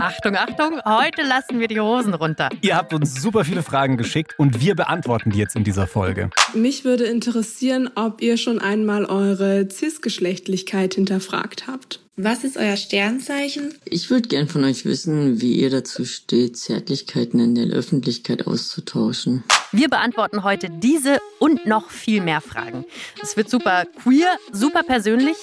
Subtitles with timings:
[0.00, 2.48] Achtung, Achtung, heute lassen wir die Hosen runter.
[2.62, 6.30] Ihr habt uns super viele Fragen geschickt und wir beantworten die jetzt in dieser Folge.
[6.54, 12.00] Mich würde interessieren, ob ihr schon einmal eure Cis-Geschlechtlichkeit hinterfragt habt.
[12.16, 13.74] Was ist euer Sternzeichen?
[13.84, 19.44] Ich würde gern von euch wissen, wie ihr dazu steht, Zärtlichkeiten in der Öffentlichkeit auszutauschen.
[19.70, 22.86] Wir beantworten heute diese und noch viel mehr Fragen.
[23.22, 25.36] Es wird super queer, super persönlich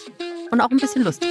[0.50, 1.30] und auch ein bisschen lustig.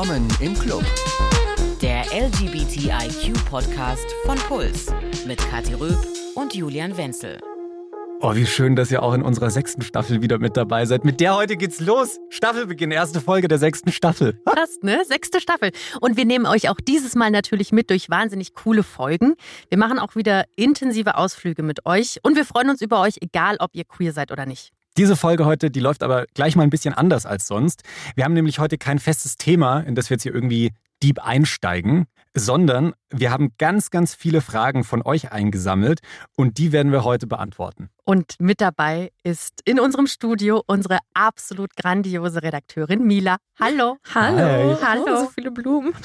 [0.00, 0.82] Willkommen im Club.
[1.82, 4.86] Der LGBTIQ-Podcast von Puls
[5.26, 5.98] mit Kathi Röb
[6.34, 7.38] und Julian Wenzel.
[8.22, 11.04] Oh, wie schön, dass ihr auch in unserer sechsten Staffel wieder mit dabei seid.
[11.04, 12.18] Mit der heute geht's los.
[12.30, 14.40] Staffelbeginn, erste Folge der sechsten Staffel.
[14.46, 15.04] Krass, ne?
[15.04, 15.70] Sechste Staffel.
[16.00, 19.34] Und wir nehmen euch auch dieses Mal natürlich mit durch wahnsinnig coole Folgen.
[19.68, 23.58] Wir machen auch wieder intensive Ausflüge mit euch und wir freuen uns über euch, egal
[23.58, 24.72] ob ihr queer seid oder nicht.
[25.00, 27.84] Diese Folge heute, die läuft aber gleich mal ein bisschen anders als sonst.
[28.16, 32.04] Wir haben nämlich heute kein festes Thema, in das wir jetzt hier irgendwie deep einsteigen,
[32.34, 36.00] sondern wir haben ganz, ganz viele Fragen von euch eingesammelt
[36.36, 37.90] und die werden wir heute beantworten.
[38.04, 43.36] Und mit dabei ist in unserem Studio unsere absolut grandiose Redakteurin Mila.
[43.58, 43.98] Hallo.
[44.14, 44.78] Hallo.
[44.82, 45.04] Hallo.
[45.06, 45.92] Oh, so viele Blumen.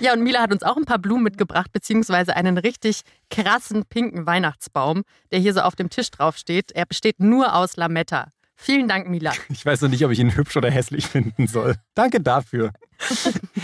[0.00, 4.26] Ja, und Mila hat uns auch ein paar Blumen mitgebracht, beziehungsweise einen richtig krassen pinken
[4.26, 6.72] Weihnachtsbaum, der hier so auf dem Tisch drauf steht.
[6.72, 8.32] Er besteht nur aus Lametta.
[8.56, 9.32] Vielen Dank, Mila.
[9.48, 11.76] Ich weiß noch nicht, ob ich ihn hübsch oder hässlich finden soll.
[11.94, 12.72] Danke dafür.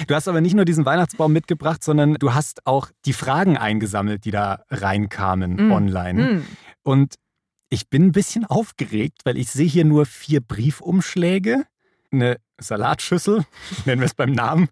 [0.06, 4.24] Du hast aber nicht nur diesen Weihnachtsbaum mitgebracht, sondern du hast auch die Fragen eingesammelt,
[4.24, 5.72] die da reinkamen Mm.
[5.72, 6.26] online.
[6.28, 6.44] Hm.
[6.82, 7.14] Und
[7.70, 11.64] ich bin ein bisschen aufgeregt, weil ich sehe hier nur vier Briefumschläge,
[12.10, 13.44] eine Salatschüssel,
[13.84, 14.68] nennen wir es beim Namen.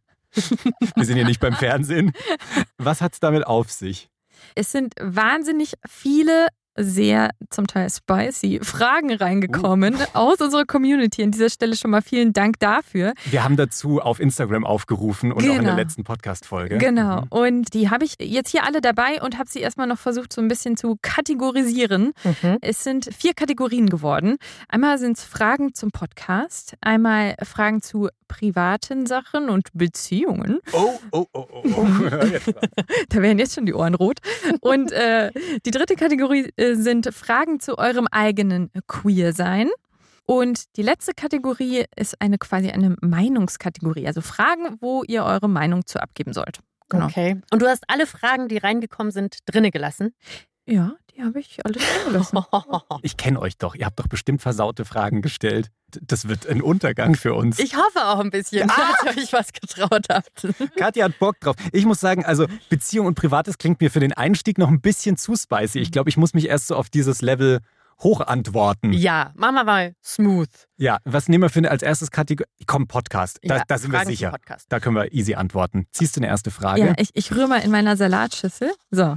[0.94, 2.12] Wir sind hier nicht beim Fernsehen.
[2.78, 4.08] Was hat es damit auf sich?
[4.54, 6.46] Es sind wahnsinnig viele
[6.78, 10.04] sehr zum Teil spicy Fragen reingekommen Uh.
[10.14, 11.22] aus unserer Community.
[11.22, 13.14] An dieser Stelle schon mal vielen Dank dafür.
[13.24, 15.76] Wir haben dazu auf Instagram aufgerufen und auch in der Genau.
[15.76, 16.78] letzten Podcast-Folge.
[16.78, 17.22] Genau.
[17.22, 17.26] Mhm.
[17.30, 20.40] Und die habe ich jetzt hier alle dabei und habe sie erstmal noch versucht, so
[20.40, 22.12] ein bisschen zu kategorisieren.
[22.24, 22.58] Mhm.
[22.60, 24.36] Es sind vier Kategorien geworden.
[24.68, 30.58] Einmal sind es Fragen zum Podcast, einmal Fragen zu privaten Sachen und Beziehungen.
[30.72, 31.62] Oh, oh, oh, oh.
[31.76, 31.86] oh.
[33.08, 34.18] Da werden jetzt schon die Ohren rot.
[34.60, 35.30] Und äh,
[35.64, 39.70] die dritte Kategorie äh, sind Fragen zu eurem eigenen Queer-Sein.
[40.24, 44.08] Und die letzte Kategorie ist eine quasi eine Meinungskategorie.
[44.08, 46.58] Also Fragen, wo ihr eure Meinung zu abgeben sollt.
[46.88, 47.06] Genau.
[47.06, 47.40] Okay.
[47.52, 50.14] Und du hast alle Fragen, die reingekommen sind, drinne gelassen.
[50.66, 52.38] Ja, die habe ich alle drin gelassen.
[53.02, 53.74] Ich kenne euch doch.
[53.74, 55.70] Ihr habt doch bestimmt versaute Fragen gestellt.
[56.02, 57.58] Das wird ein Untergang für uns.
[57.58, 60.46] Ich hoffe auch ein bisschen, dass ihr euch was getraut habt.
[60.76, 61.56] Katja hat Bock drauf.
[61.72, 65.16] Ich muss sagen, also Beziehung und Privates klingt mir für den Einstieg noch ein bisschen
[65.16, 65.78] zu spicy.
[65.78, 67.60] Ich glaube, ich muss mich erst so auf dieses Level
[68.02, 68.92] hochantworten.
[68.92, 70.48] Ja, machen wir mal smooth.
[70.76, 72.48] Ja, was nehmen wir für eine als erstes Kategorie?
[72.66, 73.38] Komm, Podcast.
[73.42, 74.30] Da, Ja, da sind wir Fragen sicher.
[74.30, 74.66] Podcast.
[74.68, 75.86] Da können wir easy antworten.
[75.92, 76.80] Ziehst du eine erste Frage?
[76.86, 78.70] Ja, ich, ich rühre mal in meiner Salatschüssel.
[78.90, 79.16] So.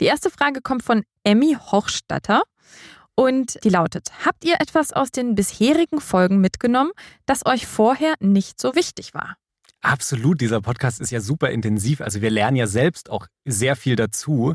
[0.00, 2.42] Die erste Frage kommt von Emmy Hochstatter.
[3.14, 6.92] Und die lautet: Habt ihr etwas aus den bisherigen Folgen mitgenommen,
[7.26, 9.36] das euch vorher nicht so wichtig war?
[9.82, 12.00] Absolut, dieser Podcast ist ja super intensiv.
[12.00, 14.54] Also wir lernen ja selbst auch sehr viel dazu.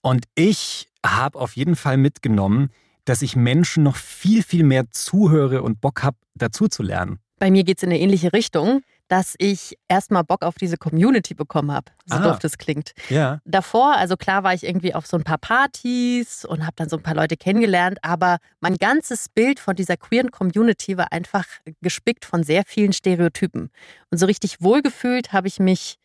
[0.00, 2.70] Und ich habe auf jeden Fall mitgenommen,
[3.04, 7.18] dass ich Menschen noch viel, viel mehr zuhöre und Bock habe, dazu zu lernen.
[7.38, 11.34] Bei mir geht es in eine ähnliche Richtung, dass ich erstmal Bock auf diese Community
[11.34, 11.86] bekommen habe.
[12.06, 12.22] So Ah.
[12.22, 12.92] doof das klingt.
[13.08, 13.40] Ja.
[13.44, 16.96] Davor, also klar war ich irgendwie auf so ein paar Partys und habe dann so
[16.96, 21.46] ein paar Leute kennengelernt, aber mein ganzes Bild von dieser queeren Community war einfach
[21.80, 23.70] gespickt von sehr vielen Stereotypen.
[24.10, 25.96] Und so richtig wohlgefühlt habe ich mich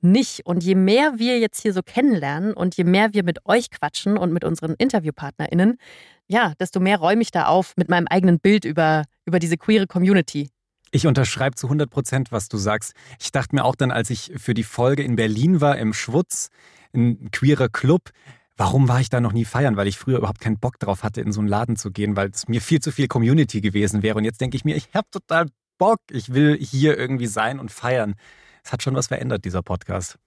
[0.00, 0.44] nicht.
[0.46, 4.18] Und je mehr wir jetzt hier so kennenlernen und je mehr wir mit euch quatschen
[4.18, 5.78] und mit unseren InterviewpartnerInnen,
[6.26, 9.86] ja, desto mehr räume ich da auf mit meinem eigenen Bild über, über diese queere
[9.86, 10.50] Community.
[10.94, 12.92] Ich unterschreibe zu 100 Prozent, was du sagst.
[13.18, 16.50] Ich dachte mir auch dann, als ich für die Folge in Berlin war, im Schwutz,
[16.92, 18.10] ein queerer Club,
[18.58, 19.78] warum war ich da noch nie feiern?
[19.78, 22.28] Weil ich früher überhaupt keinen Bock drauf hatte, in so einen Laden zu gehen, weil
[22.28, 24.18] es mir viel zu viel Community gewesen wäre.
[24.18, 25.46] Und jetzt denke ich mir, ich habe total
[25.78, 26.00] Bock.
[26.10, 28.14] Ich will hier irgendwie sein und feiern.
[28.62, 30.18] Es hat schon was verändert, dieser Podcast.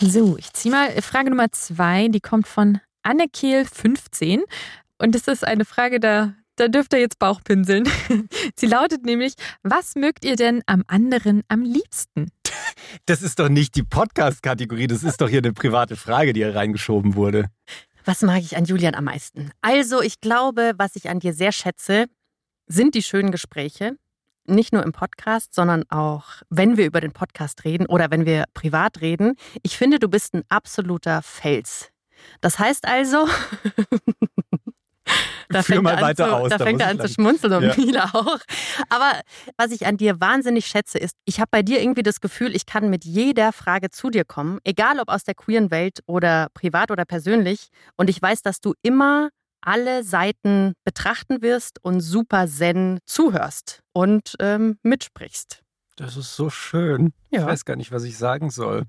[0.00, 4.40] So, ich ziehe mal Frage Nummer zwei, die kommt von Annekehl15.
[4.98, 7.88] Und das ist eine Frage, da, da dürft ihr jetzt Bauchpinseln.
[8.56, 12.30] Sie lautet nämlich: Was mögt ihr denn am anderen am liebsten?
[13.06, 16.54] Das ist doch nicht die Podcast-Kategorie, das ist doch hier eine private Frage, die hier
[16.54, 17.50] reingeschoben wurde.
[18.04, 19.50] Was mag ich an Julian am meisten?
[19.62, 22.06] Also, ich glaube, was ich an dir sehr schätze,
[22.66, 23.96] sind die schönen Gespräche.
[24.46, 28.44] Nicht nur im Podcast, sondern auch, wenn wir über den Podcast reden oder wenn wir
[28.54, 29.34] privat reden.
[29.62, 31.90] Ich finde, du bist ein absoluter Fels.
[32.40, 33.26] Das heißt also,
[35.48, 37.06] Da Führ fängt mal er an weiter zu, aus, Da da fängt er ich an
[37.06, 37.74] zu schmunzeln und Ja.
[37.76, 38.38] Mila auch.
[38.88, 39.12] Aber
[39.56, 42.66] was ich an dir wahnsinnig schätze, ist, ich habe bei dir irgendwie das Gefühl, ich
[42.66, 46.90] kann mit jeder Frage zu dir kommen, egal ob aus der queeren Welt oder privat
[46.90, 47.68] oder persönlich.
[47.96, 49.28] Und ich weiß, dass du immer
[49.60, 55.62] alle Seiten betrachten wirst und super zen zuhörst und ähm, mitsprichst.
[55.96, 57.12] Das ist so schön.
[57.30, 57.46] Ich Ja.
[57.46, 58.82] weiß gar nicht, was ich sagen soll.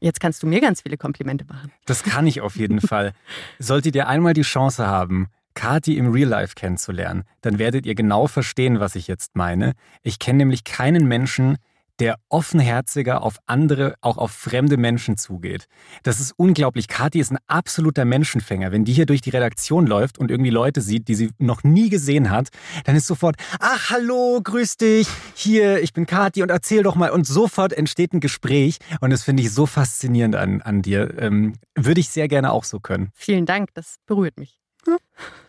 [0.00, 1.72] Jetzt kannst du mir ganz viele Komplimente machen.
[1.86, 3.12] Das kann ich auf jeden Fall.
[3.58, 8.26] Solltet ihr einmal die Chance haben, Kati im Real Life kennenzulernen, dann werdet ihr genau
[8.26, 9.72] verstehen, was ich jetzt meine.
[10.02, 11.56] Ich kenne nämlich keinen Menschen,
[12.00, 15.66] der offenherziger auf andere, auch auf fremde Menschen zugeht.
[16.02, 16.88] Das ist unglaublich.
[16.88, 18.72] Kati ist ein absoluter Menschenfänger.
[18.72, 21.88] Wenn die hier durch die Redaktion läuft und irgendwie Leute sieht, die sie noch nie
[21.88, 22.48] gesehen hat,
[22.84, 27.10] dann ist sofort, ach hallo, grüß dich, hier, ich bin Kati und erzähl doch mal.
[27.10, 31.16] Und sofort entsteht ein Gespräch und das finde ich so faszinierend an, an dir.
[31.18, 33.10] Ähm, würde ich sehr gerne auch so können.
[33.14, 34.63] Vielen Dank, das berührt mich.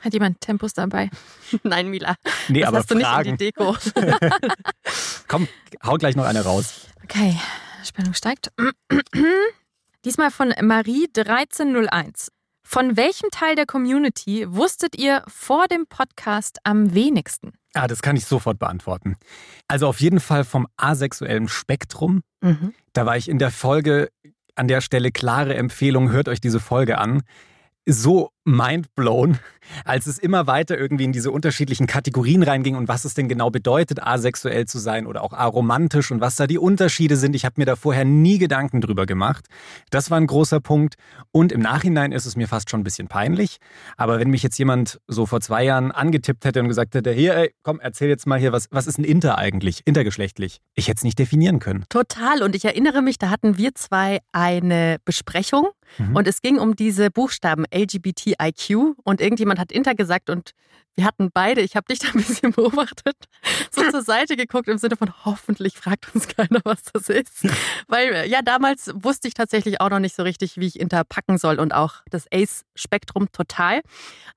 [0.01, 1.09] Hat jemand Tempos dabei?
[1.63, 2.15] Nein, Mila,
[2.47, 3.29] Nee, das aber hast du nicht Fragen.
[3.29, 3.75] in die Deko.
[5.27, 5.47] Komm,
[5.83, 6.87] hau gleich noch eine raus.
[7.03, 7.35] Okay,
[7.83, 8.51] Spannung steigt.
[10.05, 12.29] Diesmal von Marie1301.
[12.67, 17.53] Von welchem Teil der Community wusstet ihr vor dem Podcast am wenigsten?
[17.75, 19.17] Ah, das kann ich sofort beantworten.
[19.67, 22.21] Also auf jeden Fall vom asexuellen Spektrum.
[22.41, 22.73] Mhm.
[22.93, 24.09] Da war ich in der Folge
[24.55, 27.21] an der Stelle klare Empfehlung, hört euch diese Folge an.
[27.85, 29.39] So mindblown,
[29.83, 33.49] als es immer weiter irgendwie in diese unterschiedlichen Kategorien reinging und was es denn genau
[33.49, 37.35] bedeutet, asexuell zu sein oder auch aromantisch und was da die Unterschiede sind.
[37.35, 39.47] Ich habe mir da vorher nie Gedanken drüber gemacht.
[39.89, 40.95] Das war ein großer Punkt.
[41.31, 43.57] Und im Nachhinein ist es mir fast schon ein bisschen peinlich.
[43.97, 47.35] Aber wenn mich jetzt jemand so vor zwei Jahren angetippt hätte und gesagt hätte, hier,
[47.35, 49.81] ey, komm, erzähl jetzt mal hier, was, was ist ein Inter eigentlich?
[49.85, 50.61] Intergeschlechtlich.
[50.75, 51.85] Ich hätte es nicht definieren können.
[51.89, 52.43] Total.
[52.43, 55.67] Und ich erinnere mich, da hatten wir zwei eine Besprechung
[55.99, 56.15] Mhm.
[56.15, 57.63] und es ging um diese Buchstaben
[58.39, 60.51] LGBTIQ und irgendjemand hat Inter gesagt und
[60.97, 63.17] wir hatten beide, ich habe dich da ein bisschen beobachtet,
[63.69, 67.45] so zur Seite geguckt im Sinne von hoffentlich fragt uns keiner, was das ist.
[67.87, 71.37] Weil ja, damals wusste ich tatsächlich auch noch nicht so richtig, wie ich Inter packen
[71.37, 73.81] soll und auch das ACE-Spektrum total.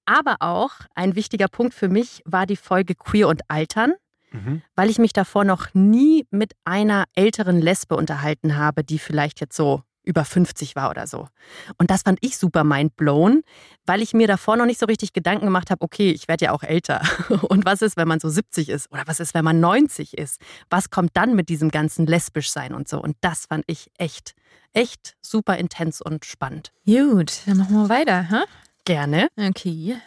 [0.04, 3.94] Aber auch ein wichtiger Punkt für mich war die Folge Queer und Altern
[4.30, 4.60] Mhm.
[4.76, 9.56] weil ich mich davor noch nie mit einer älteren Lesbe unterhalten habe, die vielleicht jetzt
[9.56, 11.28] so über 50 war oder so.
[11.76, 13.42] Und das fand ich super mindblown,
[13.86, 16.52] weil ich mir davor noch nicht so richtig Gedanken gemacht habe, okay, ich werde ja
[16.52, 17.02] auch älter.
[17.48, 18.90] Und was ist, wenn man so 70 ist?
[18.90, 20.40] Oder was ist, wenn man 90 ist?
[20.70, 23.00] Was kommt dann mit diesem ganzen lesbisch sein und so?
[23.00, 24.34] Und das fand ich echt,
[24.72, 26.72] echt super intens und spannend.
[26.86, 28.22] Gut, dann machen wir weiter.
[28.30, 28.44] Hä?
[28.88, 29.28] Gerne.
[29.36, 29.98] Okay.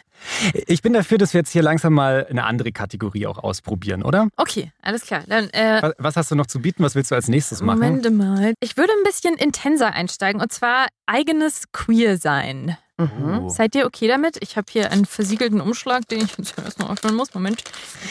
[0.66, 4.26] Ich bin dafür, dass wir jetzt hier langsam mal eine andere Kategorie auch ausprobieren, oder?
[4.36, 5.22] Okay, alles klar.
[5.28, 6.82] Dann äh, Was, was hast du noch zu bieten?
[6.82, 7.78] Was willst du als nächstes machen?
[7.78, 8.54] Moment mal.
[8.58, 12.76] Ich würde ein bisschen intenser einsteigen und zwar eigenes Queer-Sein.
[12.98, 13.38] Mhm.
[13.44, 13.48] Oh.
[13.48, 14.38] Seid ihr okay damit?
[14.40, 17.34] Ich habe hier einen versiegelten Umschlag, den ich jetzt erstmal öffnen muss.
[17.34, 17.62] Moment.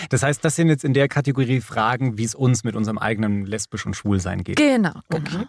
[0.09, 3.45] Das heißt, das sind jetzt in der Kategorie Fragen, wie es uns mit unserem eigenen
[3.45, 4.55] lesbisch und Schwulsein geht.
[4.55, 5.47] Genau, genau.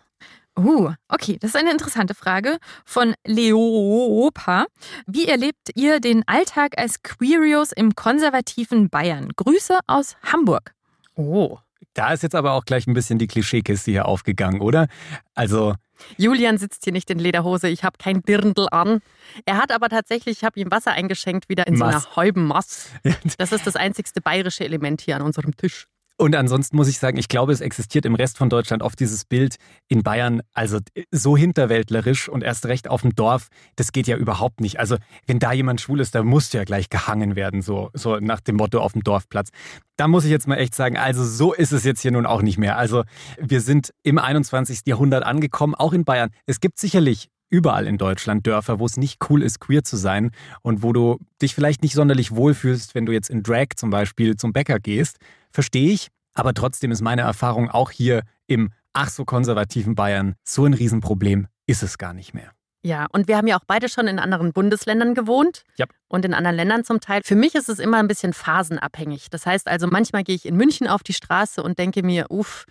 [0.59, 4.67] Uh, okay, das ist eine interessante Frage von Leopa.
[5.07, 9.31] Wie erlebt ihr den Alltag als Queerios im konservativen Bayern?
[9.35, 10.75] Grüße aus Hamburg.
[11.15, 11.59] Oh.
[11.95, 14.87] Da ist jetzt aber auch gleich ein bisschen die Klischeekiste hier aufgegangen, oder?
[15.35, 15.75] Also,
[16.17, 19.01] Julian sitzt hier nicht in Lederhose, ich habe kein Dirndl an.
[19.45, 22.07] Er hat aber tatsächlich, ich habe ihm Wasser eingeschenkt, wieder in so Mass.
[22.07, 22.91] einer halben Mass.
[23.39, 25.87] Das ist das einzigste bayerische Element hier an unserem Tisch.
[26.19, 29.25] Und ansonsten muss ich sagen, ich glaube, es existiert im Rest von Deutschland oft dieses
[29.25, 29.57] Bild
[29.89, 30.79] in Bayern, also
[31.11, 34.79] so hinterwäldlerisch und erst recht auf dem Dorf, das geht ja überhaupt nicht.
[34.79, 38.19] Also, wenn da jemand schwul ist, da musst du ja gleich gehangen werden, so, so
[38.19, 39.51] nach dem Motto auf dem Dorfplatz.
[39.97, 42.43] Da muss ich jetzt mal echt sagen, also so ist es jetzt hier nun auch
[42.43, 42.77] nicht mehr.
[42.77, 43.05] Also,
[43.39, 44.81] wir sind im 21.
[44.87, 46.31] Jahrhundert angekommen, auch in Bayern.
[46.47, 50.31] Es gibt sicherlich überall in Deutschland Dörfer, wo es nicht cool ist, queer zu sein
[50.63, 54.37] und wo du dich vielleicht nicht sonderlich wohlfühlst, wenn du jetzt in Drag zum Beispiel
[54.37, 55.19] zum Bäcker gehst.
[55.51, 56.09] Verstehe ich.
[56.35, 61.47] Aber trotzdem ist meine Erfahrung auch hier im ach so konservativen Bayern so ein Riesenproblem
[61.67, 62.51] ist es gar nicht mehr.
[62.85, 65.87] Ja, und wir haben ja auch beide schon in anderen Bundesländern gewohnt Ja.
[66.09, 67.21] und in anderen Ländern zum Teil.
[67.25, 69.29] Für mich ist es immer ein bisschen phasenabhängig.
[69.31, 72.65] Das heißt also, manchmal gehe ich in München auf die Straße und denke mir, uff,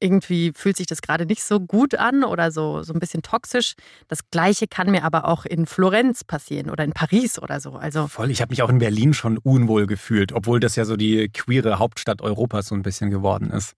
[0.00, 3.74] irgendwie fühlt sich das gerade nicht so gut an oder so, so ein bisschen toxisch.
[4.08, 7.72] Das Gleiche kann mir aber auch in Florenz passieren oder in Paris oder so.
[7.72, 10.96] Also Voll, ich habe mich auch in Berlin schon unwohl gefühlt, obwohl das ja so
[10.96, 13.74] die queere Hauptstadt Europas so ein bisschen geworden ist.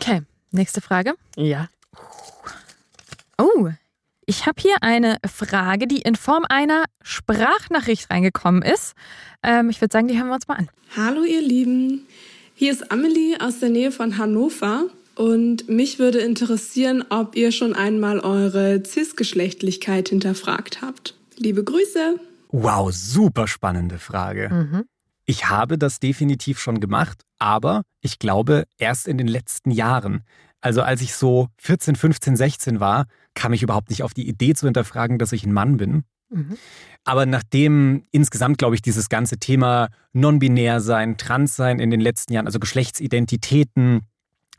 [0.00, 1.14] Okay, nächste Frage.
[1.36, 1.68] ja.
[3.38, 3.70] Oh,
[4.26, 8.92] ich habe hier eine Frage, die in Form einer Sprachnachricht reingekommen ist.
[9.42, 10.68] Ähm, ich würde sagen, die hören wir uns mal an.
[10.96, 12.06] Hallo ihr Lieben,
[12.54, 17.74] hier ist Amelie aus der Nähe von Hannover und mich würde interessieren, ob ihr schon
[17.74, 21.14] einmal eure Cis-Geschlechtlichkeit hinterfragt habt.
[21.36, 22.20] Liebe Grüße!
[22.48, 24.48] Wow, super spannende Frage.
[24.50, 24.84] Mhm.
[25.24, 30.24] Ich habe das definitiv schon gemacht, aber ich glaube erst in den letzten Jahren.
[30.60, 34.54] Also als ich so 14, 15, 16 war, kam ich überhaupt nicht auf die Idee
[34.54, 36.04] zu hinterfragen, dass ich ein Mann bin.
[36.30, 36.56] Mhm.
[37.04, 42.32] Aber nachdem insgesamt, glaube ich, dieses ganze Thema non-binär sein, trans sein in den letzten
[42.32, 44.02] Jahren, also Geschlechtsidentitäten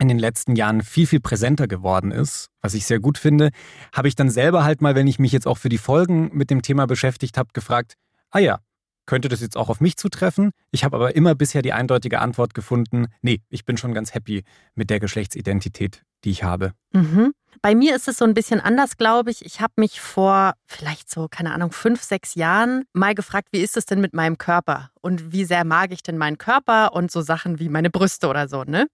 [0.02, 3.50] in den letzten Jahren viel, viel präsenter geworden ist, was ich sehr gut finde,
[3.94, 6.50] habe ich dann selber halt mal, wenn ich mich jetzt auch für die Folgen mit
[6.50, 7.94] dem Thema beschäftigt habe, gefragt,
[8.30, 8.58] ah ja,
[9.06, 10.50] könnte das jetzt auch auf mich zutreffen?
[10.70, 14.42] Ich habe aber immer bisher die eindeutige Antwort gefunden, nee, ich bin schon ganz happy
[14.74, 16.72] mit der Geschlechtsidentität, die ich habe.
[16.92, 17.32] Mhm.
[17.60, 19.44] Bei mir ist es so ein bisschen anders, glaube ich.
[19.44, 23.76] Ich habe mich vor vielleicht so, keine Ahnung, fünf, sechs Jahren mal gefragt, wie ist
[23.76, 24.90] es denn mit meinem Körper?
[25.00, 28.48] Und wie sehr mag ich denn meinen Körper und so Sachen wie meine Brüste oder
[28.48, 28.88] so, ne?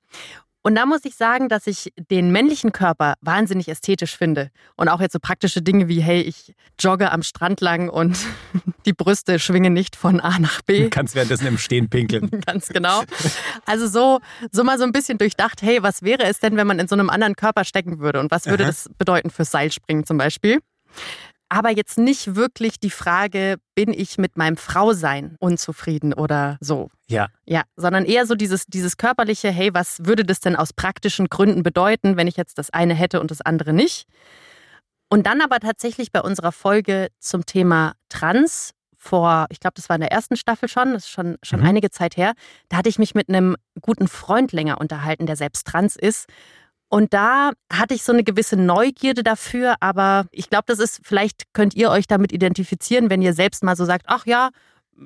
[0.68, 4.50] Und da muss ich sagen, dass ich den männlichen Körper wahnsinnig ästhetisch finde.
[4.76, 8.18] Und auch jetzt so praktische Dinge wie, hey, ich jogge am Strand lang und
[8.84, 10.82] die Brüste schwingen nicht von A nach B.
[10.82, 12.28] Du kannst währenddessen im Stehen pinkeln.
[12.46, 13.00] Ganz genau.
[13.64, 14.20] Also so,
[14.52, 16.96] so mal so ein bisschen durchdacht, hey, was wäre es denn, wenn man in so
[16.96, 18.20] einem anderen Körper stecken würde?
[18.20, 18.70] Und was würde Aha.
[18.70, 20.58] das bedeuten fürs Seilspringen zum Beispiel?
[21.50, 26.90] Aber jetzt nicht wirklich die Frage, bin ich mit meinem Frausein unzufrieden oder so.
[27.06, 31.28] Ja, Ja, sondern eher so dieses, dieses körperliche, hey, was würde das denn aus praktischen
[31.28, 34.06] Gründen bedeuten, wenn ich jetzt das eine hätte und das andere nicht?
[35.08, 39.96] Und dann aber tatsächlich bei unserer Folge zum Thema Trans vor, ich glaube, das war
[39.96, 41.66] in der ersten Staffel schon, das ist schon, schon Mhm.
[41.66, 42.32] einige Zeit her,
[42.68, 46.26] da hatte ich mich mit einem guten Freund länger unterhalten, der selbst trans ist.
[46.88, 51.52] Und da hatte ich so eine gewisse Neugierde dafür, aber ich glaube, das ist, vielleicht
[51.52, 54.50] könnt ihr euch damit identifizieren, wenn ihr selbst mal so sagt, ach ja,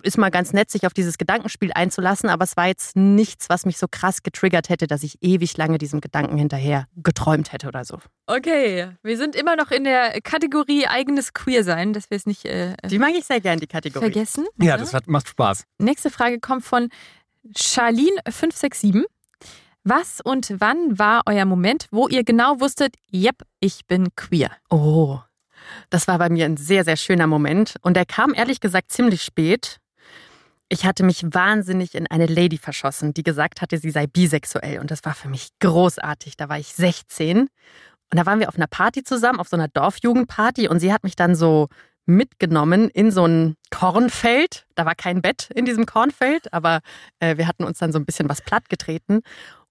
[0.03, 3.67] ist mal ganz nett, sich auf dieses Gedankenspiel einzulassen, aber es war jetzt nichts, was
[3.67, 7.85] mich so krass getriggert hätte, dass ich ewig lange diesem Gedanken hinterher geträumt hätte oder
[7.85, 7.99] so.
[8.27, 12.75] Okay, wir sind immer noch in der Kategorie eigenes Queersein, dass wir es nicht äh,
[12.87, 14.05] Die mag ich sehr gern, die Kategorie.
[14.05, 14.47] vergessen.
[14.59, 15.65] ja, das hat, macht Spaß.
[15.79, 16.89] Nächste Frage kommt von
[17.55, 19.05] Charlene567.
[19.85, 24.51] Was und wann war euer Moment, wo ihr genau wusstet, yep, ich bin queer?
[24.71, 25.19] Oh,
[25.91, 27.75] das war bei mir ein sehr, sehr schöner Moment.
[27.83, 29.79] Und der kam ehrlich gesagt ziemlich spät.
[30.69, 34.79] Ich hatte mich wahnsinnig in eine Lady verschossen, die gesagt hatte, sie sei bisexuell.
[34.79, 36.37] Und das war für mich großartig.
[36.37, 37.41] Da war ich 16.
[37.41, 37.49] Und
[38.11, 40.69] da waren wir auf einer Party zusammen, auf so einer Dorfjugendparty.
[40.69, 41.69] Und sie hat mich dann so
[42.07, 44.67] mitgenommen in so ein Kornfeld.
[44.75, 46.81] Da war kein Bett in diesem Kornfeld, aber
[47.21, 49.23] äh, wir hatten uns dann so ein bisschen was plattgetreten.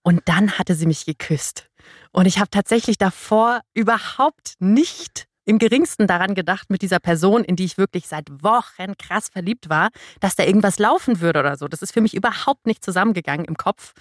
[0.04, 1.70] Und dann hatte sie mich geküsst.
[2.12, 7.56] Und ich habe tatsächlich davor überhaupt nicht im geringsten daran gedacht, mit dieser Person, in
[7.56, 9.90] die ich wirklich seit Wochen krass verliebt war,
[10.20, 11.68] dass da irgendwas laufen würde oder so.
[11.68, 13.94] Das ist für mich überhaupt nicht zusammengegangen im Kopf.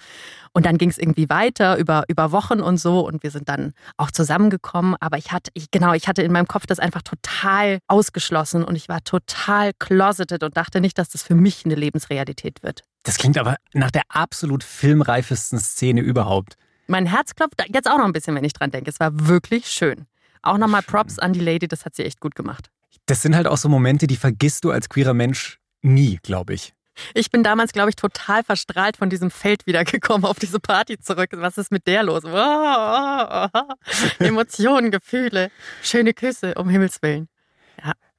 [0.53, 3.73] Und dann ging es irgendwie weiter über, über Wochen und so und wir sind dann
[3.97, 4.95] auch zusammengekommen.
[4.99, 8.75] Aber ich hatte, ich, genau, ich hatte in meinem Kopf das einfach total ausgeschlossen und
[8.75, 12.83] ich war total closeted und dachte nicht, dass das für mich eine Lebensrealität wird.
[13.03, 16.55] Das klingt aber nach der absolut filmreifesten Szene überhaupt.
[16.87, 18.89] Mein Herz klopft jetzt auch noch ein bisschen, wenn ich dran denke.
[18.89, 20.05] Es war wirklich schön.
[20.41, 22.69] Auch nochmal Props an die Lady, das hat sie echt gut gemacht.
[23.05, 26.73] Das sind halt auch so Momente, die vergisst du als queerer Mensch nie, glaube ich.
[27.13, 31.29] Ich bin damals, glaube ich, total verstrahlt von diesem Feld wiedergekommen auf diese Party zurück.
[31.33, 32.23] Was ist mit der los?
[32.23, 33.49] Wow,
[34.19, 37.27] Emotionen, Gefühle, schöne Küsse, um Himmels Willen.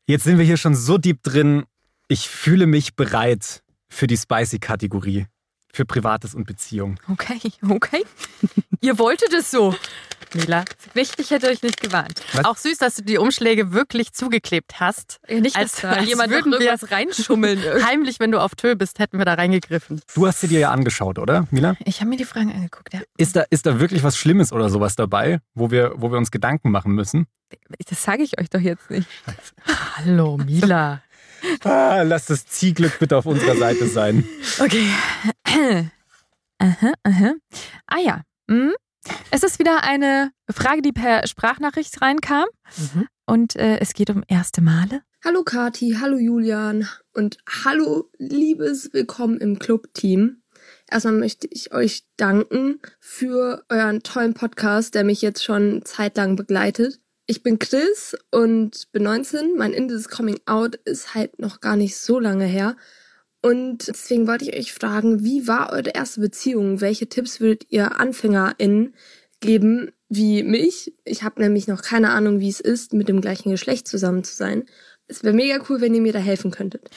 [0.07, 1.65] Jetzt sind wir hier schon so deep drin.
[2.09, 3.63] Ich fühle mich bereit
[3.93, 5.27] für die Spicy-Kategorie.
[5.75, 6.97] Für Privates und Beziehung.
[7.11, 8.05] Okay, okay.
[8.83, 9.75] ihr wolltet es so.
[10.35, 12.21] Mila, Richtig hätte euch nicht gewarnt.
[12.35, 12.45] Was?
[12.45, 15.19] auch süß, dass du die Umschläge wirklich zugeklebt hast.
[15.29, 17.59] Ja, nicht, Als- dass da als jemand würden wir- irgendwas reinschummeln.
[17.87, 20.01] Heimlich, wenn du auf Tö bist, hätten wir da reingegriffen.
[20.15, 21.75] Du hast sie dir ja angeschaut, oder, Mila?
[21.87, 23.01] Ich habe mir die Fragen angeguckt, ja.
[23.17, 26.31] Ist da, ist da wirklich was Schlimmes oder sowas dabei, wo wir, wo wir uns
[26.31, 27.27] Gedanken machen müssen?
[27.89, 29.09] Das sage ich euch doch jetzt nicht.
[29.97, 31.03] Hallo, Mila.
[31.65, 34.27] Ah, lass das Zielglück bitte auf unserer Seite sein.
[34.59, 34.87] Okay.
[36.59, 37.35] aha, aha.
[37.87, 38.23] Ah ja.
[38.51, 38.73] Hm.
[39.31, 42.47] Es ist wieder eine Frage, die per Sprachnachricht reinkam.
[42.77, 43.09] Mhm.
[43.27, 45.03] Und äh, es geht um erste Male.
[45.25, 50.43] Hallo Kati, hallo Julian und hallo liebes Willkommen im Club-Team.
[50.91, 57.01] Erstmal möchte ich euch danken für euren tollen Podcast, der mich jetzt schon zeitlang begleitet.
[57.33, 59.57] Ich bin Chris und bin 19.
[59.57, 62.77] Mein Indies Coming Out ist halt noch gar nicht so lange her.
[63.41, 66.83] Und deswegen wollte ich euch fragen, wie war eure erste Beziehung?
[66.83, 68.95] Welche Tipps würdet ihr AnfängerInnen
[69.41, 70.93] geben wie mich?
[71.07, 74.37] Ich habe nämlich noch keine Ahnung, wie es ist, mit dem gleichen Geschlecht zusammen zu
[74.37, 74.65] sein.
[75.09, 76.89] Es wäre mega cool, wenn ihr mir da helfen könntet.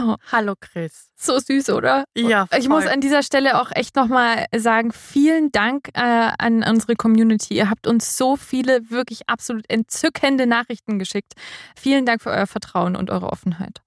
[0.00, 1.10] Oh, Hallo, Chris.
[1.16, 2.04] so süß, oder?
[2.16, 2.92] Ja, Ich muss voll.
[2.92, 6.00] an dieser Stelle auch echt nochmal sagen, vielen Dank äh,
[6.38, 7.54] an unsere Community.
[7.54, 11.34] Ihr habt uns so viele wirklich absolut entzückende Nachrichten geschickt.
[11.76, 13.82] Vielen Dank für euer Vertrauen und eure Offenheit.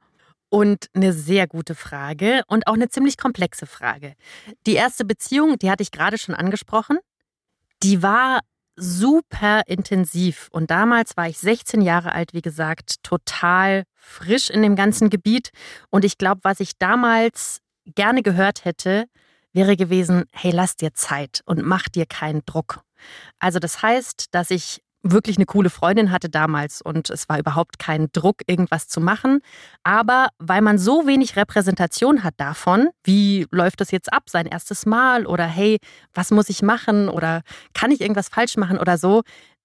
[0.49, 4.13] Und eine sehr gute Frage und auch eine ziemlich komplexe Frage.
[4.67, 6.99] Die erste Beziehung, die hatte ich gerade schon angesprochen,
[7.81, 8.39] die war
[8.75, 10.49] super intensiv.
[10.51, 15.51] Und damals war ich 16 Jahre alt, wie gesagt, total frisch in dem ganzen Gebiet.
[15.89, 19.05] Und ich glaube, was ich damals gerne gehört hätte,
[19.53, 22.81] wäre gewesen, hey, lass dir Zeit und mach dir keinen Druck.
[23.39, 27.77] Also das heißt, dass ich wirklich eine coole Freundin hatte damals und es war überhaupt
[27.77, 29.41] kein Druck, irgendwas zu machen.
[29.83, 34.85] Aber weil man so wenig Repräsentation hat davon, wie läuft das jetzt ab, sein erstes
[34.85, 35.77] Mal oder hey,
[36.13, 37.41] was muss ich machen oder
[37.73, 39.21] kann ich irgendwas falsch machen oder so,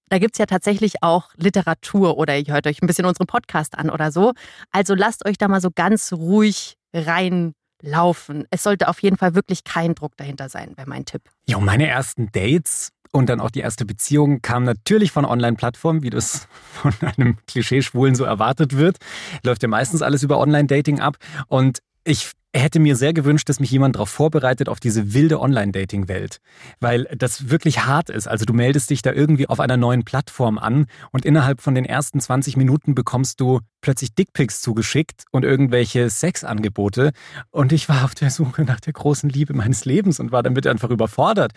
[0.09, 3.77] da gibt es ja tatsächlich auch Literatur oder ihr hört euch ein bisschen unseren Podcast
[3.77, 4.33] an oder so.
[4.71, 8.45] Also lasst euch da mal so ganz ruhig reinlaufen.
[8.49, 11.21] Es sollte auf jeden Fall wirklich kein Druck dahinter sein, wäre mein Tipp.
[11.47, 16.09] Ja, meine ersten Dates und dann auch die erste Beziehung kam natürlich von Online-Plattformen, wie
[16.09, 18.97] das von einem Klischee-Schwulen so erwartet wird.
[19.43, 21.17] Läuft ja meistens alles über Online-Dating ab.
[21.47, 26.39] Und ich hätte mir sehr gewünscht, dass mich jemand darauf vorbereitet, auf diese wilde Online-Dating-Welt.
[26.79, 28.27] Weil das wirklich hart ist.
[28.27, 31.85] Also du meldest dich da irgendwie auf einer neuen Plattform an und innerhalb von den
[31.85, 37.11] ersten 20 Minuten bekommst du plötzlich Dickpics zugeschickt und irgendwelche Sexangebote.
[37.51, 40.65] Und ich war auf der Suche nach der großen Liebe meines Lebens und war damit
[40.65, 41.51] einfach überfordert.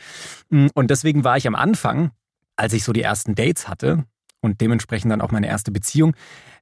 [0.50, 2.10] Und deswegen war ich am Anfang,
[2.56, 4.04] als ich so die ersten Dates hatte
[4.42, 6.14] und dementsprechend dann auch meine erste Beziehung,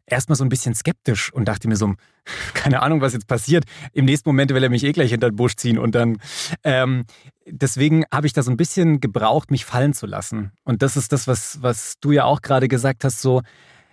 [0.06, 1.94] erstmal so ein bisschen skeptisch und dachte mir so,
[2.54, 3.64] keine Ahnung, was jetzt passiert.
[3.92, 6.18] Im nächsten Moment will er mich eh gleich hinter den Busch ziehen und dann.
[6.62, 7.04] Ähm,
[7.46, 10.52] deswegen habe ich da so ein bisschen gebraucht, mich fallen zu lassen.
[10.62, 13.42] Und das ist das, was, was du ja auch gerade gesagt hast, so.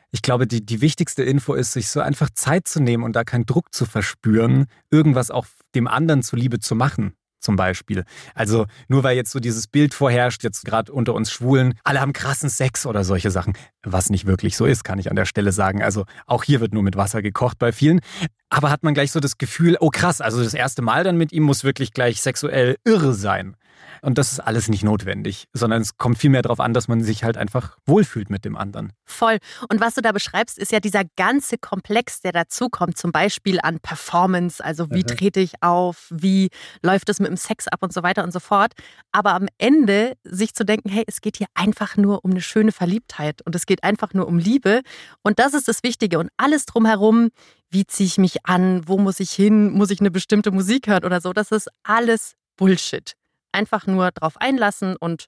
[0.09, 3.25] Ich glaube, die, die wichtigste Info ist, sich so einfach Zeit zu nehmen und da
[3.25, 7.13] keinen Druck zu verspüren, irgendwas auch dem anderen zuliebe zu machen
[7.47, 8.03] zum Beispiel.
[8.35, 12.11] Also nur weil jetzt so dieses Bild vorherrscht, jetzt gerade unter uns Schwulen, alle haben
[12.11, 15.53] krassen Sex oder solche Sachen, was nicht wirklich so ist, kann ich an der Stelle
[15.53, 15.81] sagen.
[15.81, 18.01] Also auch hier wird nur mit Wasser gekocht bei vielen.
[18.49, 21.31] Aber hat man gleich so das Gefühl, oh krass, also das erste Mal dann mit
[21.31, 23.55] ihm muss wirklich gleich sexuell irre sein.
[24.01, 27.23] Und das ist alles nicht notwendig, sondern es kommt vielmehr darauf an, dass man sich
[27.23, 28.93] halt einfach wohlfühlt mit dem anderen.
[29.05, 29.37] Voll.
[29.69, 33.79] Und was du da beschreibst, ist ja dieser ganze Komplex, der dazukommt, zum Beispiel an
[33.79, 35.07] Performance, also wie mhm.
[35.07, 36.49] trete ich auf, wie
[36.81, 38.73] läuft es mit dem Sex ab und so weiter und so fort.
[39.11, 42.71] Aber am Ende sich zu denken, hey, es geht hier einfach nur um eine schöne
[42.71, 44.81] Verliebtheit und es geht einfach nur um Liebe.
[45.23, 46.19] Und das ist das Wichtige.
[46.19, 47.29] Und alles drumherum,
[47.69, 51.03] wie ziehe ich mich an, wo muss ich hin, muss ich eine bestimmte Musik hören
[51.03, 53.15] oder so, das ist alles Bullshit
[53.57, 55.27] einfach nur drauf einlassen und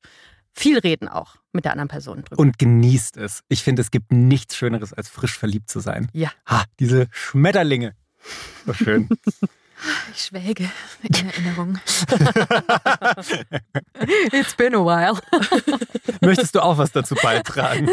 [0.54, 2.40] viel reden auch mit der anderen Person drüber.
[2.40, 3.44] Und genießt es.
[3.50, 6.10] Ich finde, es gibt nichts Schöneres, als frisch verliebt zu sein.
[6.14, 6.32] Ja.
[6.48, 7.96] Ha, diese Schmetterlinge.
[8.66, 9.10] So schön.
[10.14, 10.70] Ich schwelge
[11.04, 11.80] in Erinnerung.
[14.34, 15.18] It's been a while.
[16.22, 17.90] Möchtest du auch was dazu beitragen?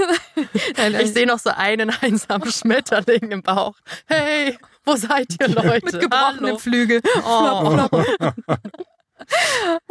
[1.01, 3.77] Ich sehe noch so einen einsamen Schmetterling im Bauch.
[4.07, 5.87] Hey, wo seid ihr Leute?
[5.87, 7.01] Mit gebrochenen Flügel.
[7.25, 7.89] Oh.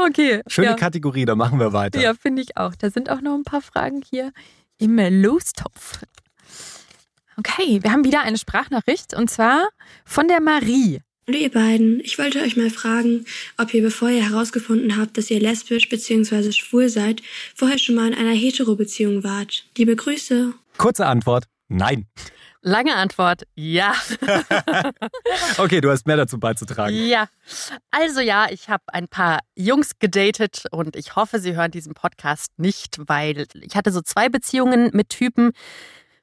[0.07, 0.41] Okay.
[0.47, 0.73] Schöne ja.
[0.75, 1.99] Kategorie, da machen wir weiter.
[1.99, 2.75] Ja, finde ich auch.
[2.75, 4.31] Da sind auch noch ein paar Fragen hier
[4.77, 6.01] im Lostopf.
[7.37, 9.67] Okay, wir haben wieder eine Sprachnachricht und zwar
[10.05, 11.01] von der Marie.
[11.27, 13.25] Hallo ihr beiden, ich wollte euch mal fragen,
[13.57, 16.51] ob ihr, bevor ihr herausgefunden habt, dass ihr lesbisch bzw.
[16.51, 17.23] schwul seid,
[17.55, 19.65] vorher schon mal in einer Hetero-Beziehung wart.
[19.75, 20.53] Liebe Grüße.
[20.77, 22.05] Kurze Antwort, nein.
[22.67, 23.93] Lange Antwort, ja.
[25.59, 26.95] okay, du hast mehr dazu beizutragen.
[26.95, 27.27] Ja.
[27.91, 32.57] Also ja, ich habe ein paar Jungs gedatet und ich hoffe, sie hören diesen Podcast
[32.57, 35.51] nicht, weil ich hatte so zwei Beziehungen mit Typen.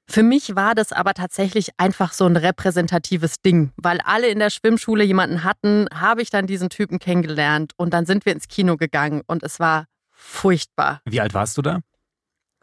[0.08, 4.50] Für mich war das aber tatsächlich einfach so ein repräsentatives Ding, weil alle in der
[4.50, 8.76] Schwimmschule jemanden hatten, habe ich dann diesen Typen kennengelernt und dann sind wir ins Kino
[8.76, 11.02] gegangen und es war furchtbar.
[11.04, 11.82] Wie alt warst du da?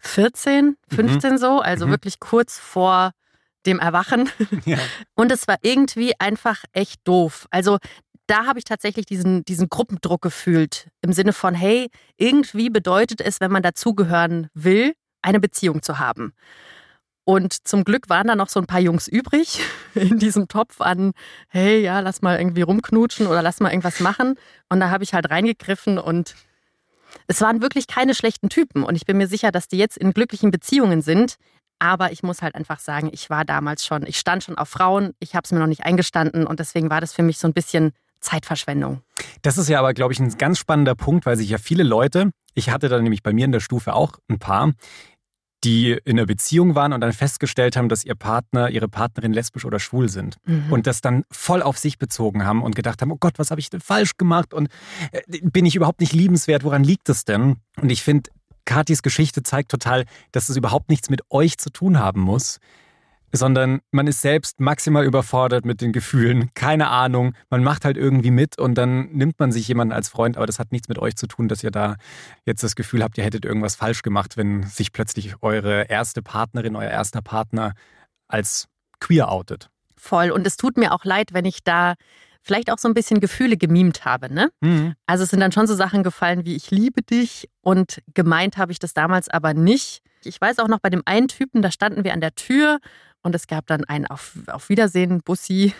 [0.01, 1.37] 14, 15 mhm.
[1.37, 1.91] so, also mhm.
[1.91, 3.11] wirklich kurz vor
[3.65, 4.29] dem Erwachen.
[4.65, 4.77] Ja.
[5.15, 7.47] Und es war irgendwie einfach echt doof.
[7.49, 7.77] Also
[8.27, 10.89] da habe ich tatsächlich diesen, diesen Gruppendruck gefühlt.
[11.01, 16.33] Im Sinne von, hey, irgendwie bedeutet es, wenn man dazugehören will, eine Beziehung zu haben.
[17.23, 19.61] Und zum Glück waren da noch so ein paar Jungs übrig
[19.95, 21.11] in diesem Topf an,
[21.47, 24.35] hey, ja, lass mal irgendwie rumknutschen oder lass mal irgendwas machen.
[24.69, 26.35] Und da habe ich halt reingegriffen und
[27.27, 28.83] es waren wirklich keine schlechten Typen.
[28.83, 31.35] Und ich bin mir sicher, dass die jetzt in glücklichen Beziehungen sind.
[31.79, 35.13] Aber ich muss halt einfach sagen, ich war damals schon, ich stand schon auf Frauen,
[35.19, 37.53] ich habe es mir noch nicht eingestanden und deswegen war das für mich so ein
[37.53, 39.01] bisschen Zeitverschwendung.
[39.41, 42.31] Das ist ja aber, glaube ich, ein ganz spannender Punkt, weil sich ja viele Leute,
[42.53, 44.73] ich hatte da nämlich bei mir in der Stufe auch ein paar,
[45.63, 49.65] die in einer Beziehung waren und dann festgestellt haben, dass ihr Partner, ihre Partnerin lesbisch
[49.65, 50.37] oder schwul sind.
[50.45, 50.71] Mhm.
[50.71, 53.59] Und das dann voll auf sich bezogen haben und gedacht haben, oh Gott, was habe
[53.59, 54.53] ich denn falsch gemacht?
[54.53, 54.69] Und
[55.11, 56.63] äh, bin ich überhaupt nicht liebenswert?
[56.63, 57.57] Woran liegt das denn?
[57.81, 58.29] Und ich finde,
[58.69, 62.59] Katis Geschichte zeigt total, dass es überhaupt nichts mit euch zu tun haben muss.
[63.31, 68.31] sondern man ist selbst maximal überfordert mit den Gefühlen, keine Ahnung, man macht halt irgendwie
[68.31, 71.15] mit und dann nimmt man sich jemanden als Freund, aber das hat nichts mit euch
[71.15, 71.97] zu tun, dass ihr da
[72.45, 76.75] jetzt das Gefühl habt, ihr hättet irgendwas falsch gemacht, wenn sich plötzlich eure erste Partnerin,
[76.75, 77.73] euer erster Partner
[78.27, 78.67] als
[78.99, 79.69] queer outet.
[79.95, 80.31] Voll.
[80.31, 81.93] Und es tut mir auch leid, wenn ich da
[82.41, 84.33] vielleicht auch so ein bisschen Gefühle gemimt habe.
[84.33, 84.49] Ne?
[84.61, 84.93] Mhm.
[85.05, 88.71] Also es sind dann schon so Sachen gefallen wie ich liebe dich und gemeint habe
[88.71, 90.01] ich das damals aber nicht.
[90.23, 92.79] Ich weiß auch noch bei dem einen Typen, da standen wir an der Tür
[93.21, 95.73] und es gab dann ein Auf, auf Wiedersehen, Bussi.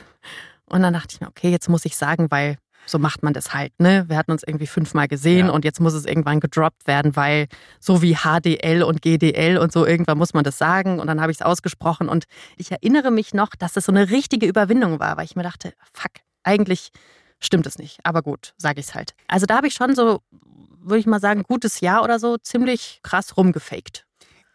[0.66, 3.54] Und dann dachte ich mir, okay, jetzt muss ich sagen, weil so macht man das
[3.54, 4.06] halt, ne?
[4.08, 5.52] Wir hatten uns irgendwie fünfmal gesehen Ja.
[5.52, 7.48] und jetzt muss es irgendwann gedroppt werden, weil
[7.80, 11.00] so wie HDL und GDL und so, irgendwann muss man das sagen.
[11.00, 12.26] Und dann habe ich es ausgesprochen und
[12.58, 15.74] ich erinnere mich noch, dass das so eine richtige Überwindung war, weil ich mir dachte,
[15.94, 16.12] fuck,
[16.50, 16.90] eigentlich
[17.40, 18.00] stimmt es nicht.
[18.04, 19.14] Aber gut, sage ich es halt.
[19.28, 20.22] Also da habe ich schon so,
[20.82, 24.06] würde ich mal sagen, gutes Jahr oder so ziemlich krass rumgefaked.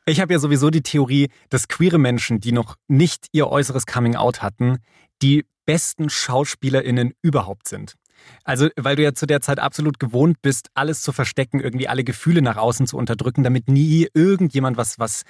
[0.07, 4.43] Ich habe ja sowieso die Theorie, dass queere Menschen, die noch nicht ihr äußeres Coming-out
[4.43, 4.81] hatten,
[5.23, 7.95] die besten SchauspielerInnen überhaupt sind.
[8.45, 12.05] Also, weil du ja zu der Zeit absolut gewohnt bist, alles zu verstecken, irgendwie alle
[12.05, 15.23] Gefühle nach außen zu unterdrücken, damit nie irgendjemand was, was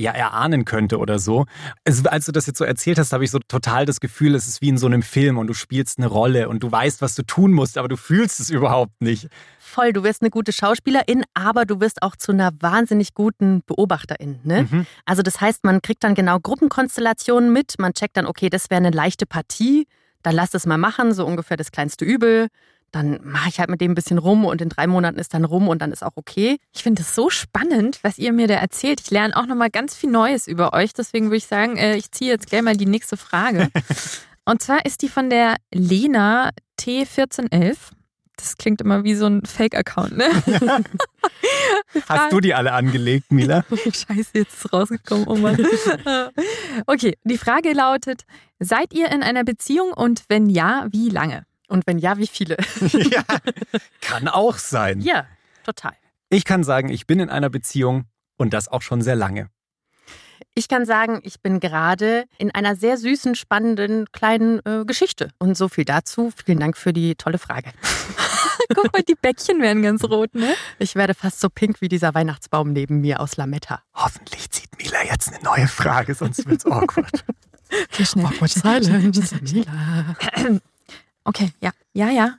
[0.00, 1.46] ja erahnen könnte oder so.
[1.84, 4.48] Es, als du das jetzt so erzählt hast, habe ich so total das Gefühl, es
[4.48, 7.14] ist wie in so einem Film und du spielst eine Rolle und du weißt, was
[7.14, 9.28] du tun musst, aber du fühlst es überhaupt nicht.
[9.58, 14.40] Voll, du wirst eine gute Schauspielerin, aber du wirst auch zu einer wahnsinnig guten Beobachterin.
[14.42, 14.66] Ne?
[14.70, 14.86] Mhm.
[15.04, 18.78] Also das heißt, man kriegt dann genau Gruppenkonstellationen mit, man checkt dann, okay, das wäre
[18.78, 19.86] eine leichte Partie,
[20.22, 22.48] dann lass es mal machen, so ungefähr das kleinste Übel.
[22.92, 25.44] Dann mache ich halt mit dem ein bisschen rum und in drei Monaten ist dann
[25.44, 26.58] rum und dann ist auch okay.
[26.74, 29.00] Ich finde es so spannend, was ihr mir da erzählt.
[29.00, 30.92] Ich lerne auch nochmal ganz viel Neues über euch.
[30.92, 33.70] Deswegen würde ich sagen, äh, ich ziehe jetzt gleich mal die nächste Frage.
[34.44, 37.76] Und zwar ist die von der Lena T1411.
[38.40, 40.30] Das klingt immer wie so ein Fake-Account, ne?
[42.08, 43.64] Hast du die alle angelegt, Mila?
[43.70, 45.26] Scheiße, jetzt ist es rausgekommen.
[45.28, 45.56] Oh Mann.
[46.86, 48.22] okay, die Frage lautet:
[48.58, 51.44] Seid ihr in einer Beziehung und wenn ja, wie lange?
[51.68, 52.56] Und wenn ja, wie viele?
[52.92, 53.22] ja,
[54.00, 55.00] kann auch sein.
[55.00, 55.26] ja,
[55.64, 55.92] total.
[56.30, 59.50] Ich kann sagen, ich bin in einer Beziehung und das auch schon sehr lange.
[60.54, 65.30] Ich kann sagen, ich bin gerade in einer sehr süßen, spannenden kleinen äh, Geschichte.
[65.38, 66.32] Und so viel dazu.
[66.44, 67.70] Vielen Dank für die tolle Frage.
[68.74, 70.54] Guck mal, die Bäckchen werden ganz rot, ne?
[70.78, 73.82] Ich werde fast so pink wie dieser Weihnachtsbaum neben mir aus Lametta.
[73.94, 77.24] Hoffentlich zieht Mila jetzt eine neue Frage, sonst wird's awkward.
[77.92, 78.48] Okay, schnell.
[78.48, 79.36] Silence.
[81.22, 82.34] Okay, ja, ja, ja.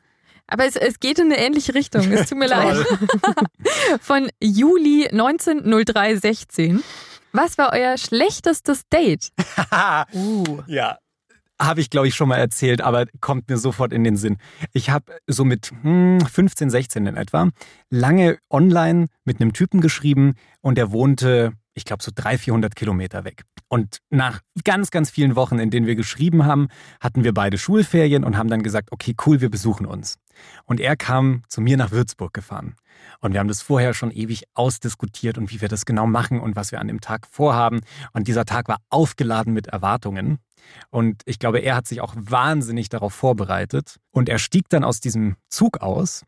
[0.47, 2.11] Aber es, es geht in eine ähnliche Richtung.
[2.11, 2.85] Es tut mir leid.
[4.01, 6.83] Von Juli 190316.
[7.33, 9.31] Was war euer schlechtestes Date?
[10.13, 10.61] Uh.
[10.67, 10.97] ja.
[11.59, 14.37] Habe ich, glaube ich, schon mal erzählt, aber kommt mir sofort in den Sinn.
[14.73, 17.49] Ich habe so mit hm, 15, 16 in etwa
[17.89, 23.23] lange online mit einem Typen geschrieben und der wohnte, ich glaube, so 300, 400 Kilometer
[23.23, 23.43] weg.
[23.67, 26.67] Und nach ganz, ganz vielen Wochen, in denen wir geschrieben haben,
[26.99, 30.17] hatten wir beide Schulferien und haben dann gesagt, okay, cool, wir besuchen uns.
[30.65, 32.75] Und er kam zu mir nach Würzburg gefahren.
[33.19, 36.55] Und wir haben das vorher schon ewig ausdiskutiert und wie wir das genau machen und
[36.55, 37.81] was wir an dem Tag vorhaben.
[38.13, 40.39] Und dieser Tag war aufgeladen mit Erwartungen.
[40.89, 43.97] Und ich glaube, er hat sich auch wahnsinnig darauf vorbereitet.
[44.11, 46.23] Und er stieg dann aus diesem Zug aus.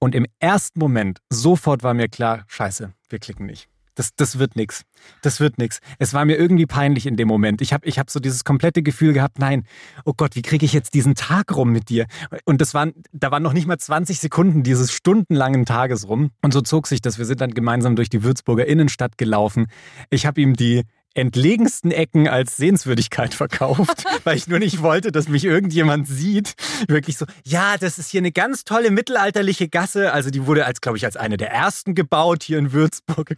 [0.00, 3.68] Und im ersten Moment, sofort war mir klar, scheiße, wir klicken nicht.
[3.94, 4.82] Das, das wird nix.
[5.22, 5.80] Das wird nix.
[5.98, 7.60] Es war mir irgendwie peinlich in dem Moment.
[7.60, 9.64] Ich habe ich hab so dieses komplette Gefühl gehabt, nein,
[10.04, 12.06] oh Gott, wie kriege ich jetzt diesen Tag rum mit dir?
[12.44, 16.30] Und das waren, da waren noch nicht mal 20 Sekunden dieses stundenlangen Tages rum.
[16.42, 17.18] Und so zog sich das.
[17.18, 19.66] Wir sind dann gemeinsam durch die Würzburger Innenstadt gelaufen.
[20.10, 25.28] Ich habe ihm die entlegensten Ecken als Sehenswürdigkeit verkauft, weil ich nur nicht wollte, dass
[25.28, 26.54] mich irgendjemand sieht.
[26.88, 30.12] Wirklich so, ja, das ist hier eine ganz tolle mittelalterliche Gasse.
[30.12, 33.36] Also die wurde als, glaube ich, als eine der ersten gebaut hier in Würzburg.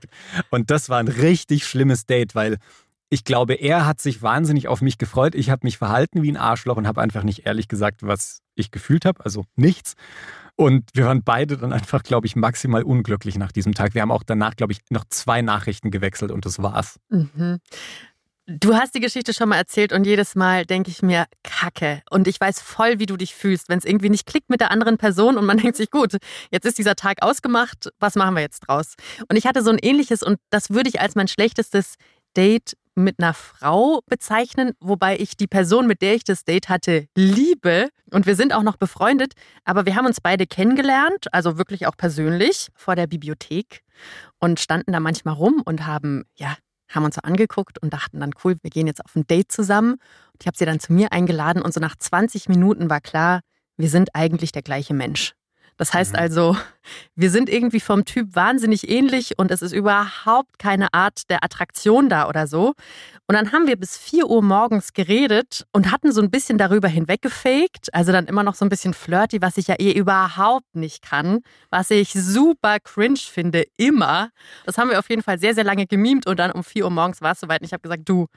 [0.51, 2.59] Und das war ein richtig schlimmes Date, weil
[3.13, 5.35] ich glaube, er hat sich wahnsinnig auf mich gefreut.
[5.35, 8.71] Ich habe mich verhalten wie ein Arschloch und habe einfach nicht ehrlich gesagt, was ich
[8.71, 9.23] gefühlt habe.
[9.23, 9.97] Also nichts.
[10.57, 13.93] Und wir waren beide dann einfach, glaube ich, maximal unglücklich nach diesem Tag.
[13.93, 16.99] Wir haben auch danach, glaube ich, noch zwei Nachrichten gewechselt und das war's.
[17.11, 17.59] Mhm.
[18.47, 22.01] Du hast die Geschichte schon mal erzählt und jedes Mal denke ich mir, Kacke.
[22.09, 24.71] Und ich weiß voll, wie du dich fühlst, wenn es irgendwie nicht klickt mit der
[24.71, 26.17] anderen Person und man denkt sich, gut,
[26.51, 28.95] jetzt ist dieser Tag ausgemacht, was machen wir jetzt draus?
[29.29, 31.97] Und ich hatte so ein ähnliches und das würde ich als mein schlechtestes
[32.37, 37.07] Date mit einer Frau bezeichnen, wobei ich die Person, mit der ich das Date hatte,
[37.17, 37.89] liebe.
[38.11, 39.33] Und wir sind auch noch befreundet,
[39.65, 43.83] aber wir haben uns beide kennengelernt, also wirklich auch persönlich, vor der Bibliothek
[44.39, 46.57] und standen da manchmal rum und haben, ja,
[46.89, 49.93] haben uns so angeguckt und dachten dann, cool, wir gehen jetzt auf ein Date zusammen.
[49.93, 53.41] Und ich habe sie dann zu mir eingeladen und so nach 20 Minuten war klar,
[53.77, 55.35] wir sind eigentlich der gleiche Mensch.
[55.83, 56.57] Das heißt also,
[57.17, 62.09] wir sind irgendwie vom Typ wahnsinnig ähnlich und es ist überhaupt keine Art der Attraktion
[62.09, 62.75] da oder so.
[63.27, 66.87] Und dann haben wir bis 4 Uhr morgens geredet und hatten so ein bisschen darüber
[66.87, 67.93] hinweggefaked.
[67.93, 71.41] Also dann immer noch so ein bisschen flirty, was ich ja eh überhaupt nicht kann.
[71.71, 74.31] Was ich super cringe finde, immer.
[74.65, 76.91] Das haben wir auf jeden Fall sehr, sehr lange gemimt und dann um 4 Uhr
[76.91, 78.29] morgens war es soweit und ich habe gesagt, du,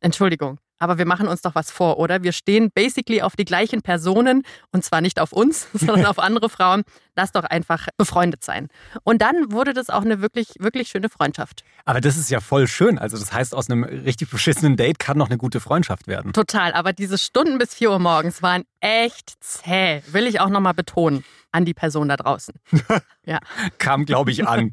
[0.00, 2.22] Entschuldigung, aber wir machen uns doch was vor, oder?
[2.22, 6.48] Wir stehen basically auf die gleichen Personen und zwar nicht auf uns, sondern auf andere
[6.48, 6.82] Frauen.
[7.16, 8.68] Lass doch einfach befreundet sein.
[9.04, 11.64] Und dann wurde das auch eine wirklich, wirklich schöne Freundschaft.
[11.84, 12.98] Aber das ist ja voll schön.
[12.98, 16.32] Also das heißt, aus einem richtig beschissenen Date kann noch eine gute Freundschaft werden.
[16.32, 16.72] Total.
[16.72, 20.02] Aber diese Stunden bis 4 Uhr morgens waren echt zäh.
[20.08, 22.54] Will ich auch nochmal betonen an die Person da draußen.
[23.26, 23.38] Ja.
[23.78, 24.70] Kam, glaube ich, an.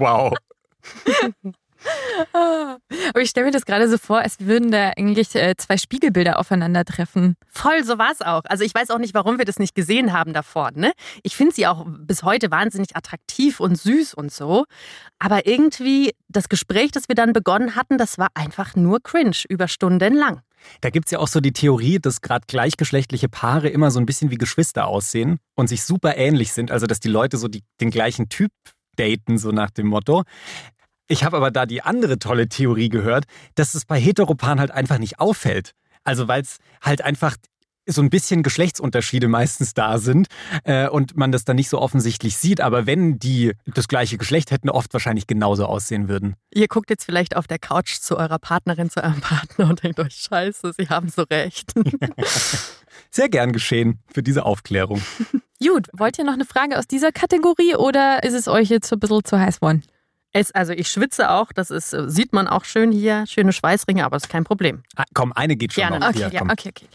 [0.00, 0.34] wow.
[2.32, 6.38] Aber ich stelle mir das gerade so vor, als würden da eigentlich äh, zwei Spiegelbilder
[6.38, 7.36] aufeinandertreffen.
[7.48, 8.42] Voll, so war es auch.
[8.44, 10.70] Also ich weiß auch nicht, warum wir das nicht gesehen haben davor.
[10.74, 10.92] Ne?
[11.22, 14.64] Ich finde sie auch bis heute wahnsinnig attraktiv und süß und so.
[15.18, 19.68] Aber irgendwie das Gespräch, das wir dann begonnen hatten, das war einfach nur cringe über
[19.68, 20.40] Stunden lang.
[20.80, 24.06] Da gibt es ja auch so die Theorie, dass gerade gleichgeschlechtliche Paare immer so ein
[24.06, 26.70] bisschen wie Geschwister aussehen und sich super ähnlich sind.
[26.70, 28.52] Also dass die Leute so die, den gleichen Typ
[28.96, 30.22] daten, so nach dem Motto.
[31.08, 34.98] Ich habe aber da die andere tolle Theorie gehört, dass es bei Heteropaaren halt einfach
[34.98, 35.72] nicht auffällt.
[36.04, 37.36] Also weil es halt einfach
[37.86, 40.28] so ein bisschen Geschlechtsunterschiede meistens da sind
[40.64, 42.60] äh, und man das dann nicht so offensichtlich sieht.
[42.60, 46.36] Aber wenn die das gleiche Geschlecht hätten, oft wahrscheinlich genauso aussehen würden.
[46.52, 49.98] Ihr guckt jetzt vielleicht auf der Couch zu eurer Partnerin, zu eurem Partner und denkt
[49.98, 51.72] euch, scheiße, sie haben so recht.
[53.10, 55.02] Sehr gern geschehen für diese Aufklärung.
[55.62, 58.96] Gut, wollt ihr noch eine Frage aus dieser Kategorie oder ist es euch jetzt so
[58.96, 59.82] ein bisschen zu heiß geworden?
[60.32, 64.04] Es, also ich schwitze auch, das ist, äh, sieht man auch schön hier, schöne Schweißringe,
[64.04, 64.82] aber das ist kein Problem.
[64.96, 65.98] Ah, komm, eine geht schon Gerne.
[65.98, 66.08] noch.
[66.08, 66.50] Okay, Hier, ja, komm.
[66.50, 66.86] okay, okay.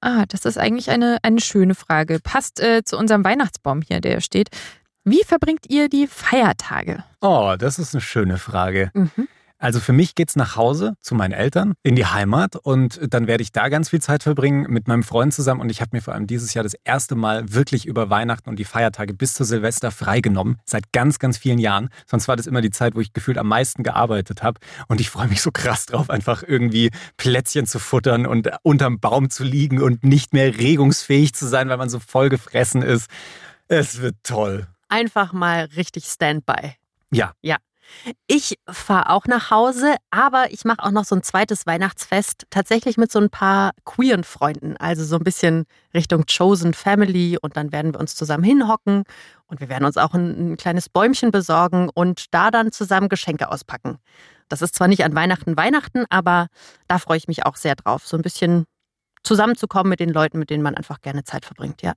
[0.00, 2.20] Ah, das ist eigentlich eine, eine schöne Frage.
[2.20, 4.50] Passt äh, zu unserem Weihnachtsbaum hier, der steht.
[5.02, 7.04] Wie verbringt ihr die Feiertage?
[7.22, 8.90] Oh, das ist eine schöne Frage.
[8.92, 9.28] Mhm.
[9.64, 13.42] Also für mich geht's nach Hause zu meinen Eltern in die Heimat und dann werde
[13.42, 16.12] ich da ganz viel Zeit verbringen mit meinem Freund zusammen und ich habe mir vor
[16.12, 19.90] allem dieses Jahr das erste Mal wirklich über Weihnachten und die Feiertage bis zu Silvester
[19.90, 21.88] freigenommen, seit ganz, ganz vielen Jahren.
[22.04, 25.08] Sonst war das immer die Zeit, wo ich gefühlt am meisten gearbeitet habe und ich
[25.08, 29.80] freue mich so krass drauf, einfach irgendwie Plätzchen zu futtern und unterm Baum zu liegen
[29.80, 33.08] und nicht mehr regungsfähig zu sein, weil man so voll gefressen ist.
[33.68, 34.66] Es wird toll.
[34.90, 36.74] Einfach mal richtig Standby.
[37.10, 37.32] Ja.
[37.40, 37.56] Ja.
[38.26, 42.96] Ich fahre auch nach Hause, aber ich mache auch noch so ein zweites Weihnachtsfest, tatsächlich
[42.96, 47.72] mit so ein paar queeren Freunden, also so ein bisschen Richtung Chosen Family und dann
[47.72, 49.04] werden wir uns zusammen hinhocken
[49.46, 53.50] und wir werden uns auch ein, ein kleines Bäumchen besorgen und da dann zusammen Geschenke
[53.50, 53.98] auspacken.
[54.48, 56.48] Das ist zwar nicht an Weihnachten Weihnachten, aber
[56.88, 58.64] da freue ich mich auch sehr drauf, so ein bisschen
[59.22, 61.94] zusammenzukommen mit den Leuten, mit denen man einfach gerne Zeit verbringt, ja.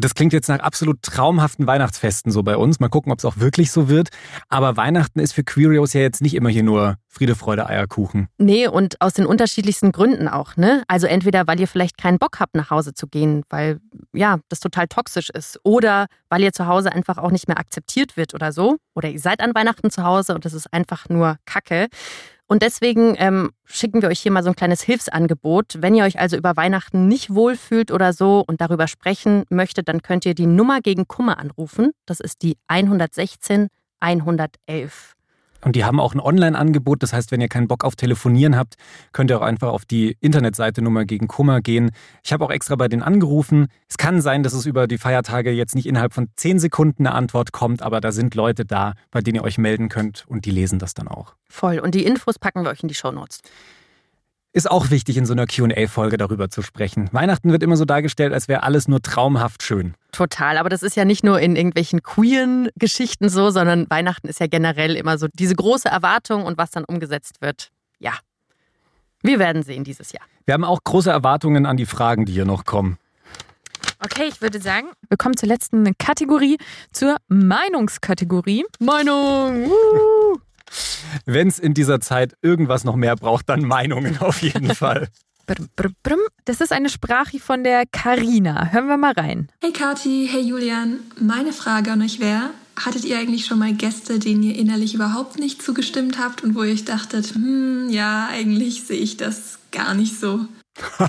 [0.00, 2.78] Das klingt jetzt nach absolut traumhaften Weihnachtsfesten so bei uns.
[2.78, 4.10] Mal gucken, ob es auch wirklich so wird.
[4.48, 8.28] Aber Weihnachten ist für Queerios ja jetzt nicht immer hier nur Friede, Freude, Eierkuchen.
[8.38, 10.84] Nee, und aus den unterschiedlichsten Gründen auch, ne?
[10.86, 13.80] Also entweder, weil ihr vielleicht keinen Bock habt, nach Hause zu gehen, weil
[14.12, 15.58] ja, das total toxisch ist.
[15.64, 18.76] Oder weil ihr zu Hause einfach auch nicht mehr akzeptiert wird oder so.
[18.94, 21.88] Oder ihr seid an Weihnachten zu Hause und es ist einfach nur Kacke.
[22.48, 25.76] Und deswegen ähm, schicken wir euch hier mal so ein kleines Hilfsangebot.
[25.80, 30.00] Wenn ihr euch also über Weihnachten nicht wohlfühlt oder so und darüber sprechen möchtet, dann
[30.00, 31.92] könnt ihr die Nummer gegen Kummer anrufen.
[32.06, 33.68] Das ist die 116
[34.00, 35.17] 111.
[35.64, 37.02] Und die haben auch ein Online-Angebot.
[37.02, 38.74] Das heißt, wenn ihr keinen Bock auf Telefonieren habt,
[39.12, 41.90] könnt ihr auch einfach auf die Internetseite Nummer gegen Kummer gehen.
[42.24, 43.66] Ich habe auch extra bei denen angerufen.
[43.88, 47.14] Es kann sein, dass es über die Feiertage jetzt nicht innerhalb von zehn Sekunden eine
[47.14, 50.50] Antwort kommt, aber da sind Leute da, bei denen ihr euch melden könnt und die
[50.50, 51.34] lesen das dann auch.
[51.48, 51.78] Voll.
[51.80, 53.40] Und die Infos packen wir euch in die Shownotes.
[54.52, 57.08] Ist auch wichtig, in so einer QA-Folge darüber zu sprechen.
[57.12, 59.94] Weihnachten wird immer so dargestellt, als wäre alles nur traumhaft schön.
[60.10, 64.40] Total, aber das ist ja nicht nur in irgendwelchen queeren Geschichten so, sondern Weihnachten ist
[64.40, 67.70] ja generell immer so diese große Erwartung und was dann umgesetzt wird.
[67.98, 68.14] Ja,
[69.22, 70.24] wir werden sehen dieses Jahr.
[70.46, 72.98] Wir haben auch große Erwartungen an die Fragen, die hier noch kommen.
[74.00, 76.56] Okay, ich würde sagen, wir kommen zur letzten Kategorie,
[76.92, 78.64] zur Meinungskategorie.
[78.78, 79.70] Meinung!
[81.24, 85.08] Wenn es in dieser Zeit irgendwas noch mehr braucht, dann Meinungen auf jeden Fall.
[86.44, 88.70] Das ist eine Sprache von der Karina.
[88.70, 89.48] Hören wir mal rein.
[89.62, 91.00] Hey Kati, hey Julian.
[91.18, 95.38] Meine Frage an euch wäre, hattet ihr eigentlich schon mal Gäste, denen ihr innerlich überhaupt
[95.38, 99.94] nicht zugestimmt habt und wo ihr euch dachtet, hm, ja, eigentlich sehe ich das gar
[99.94, 100.46] nicht so?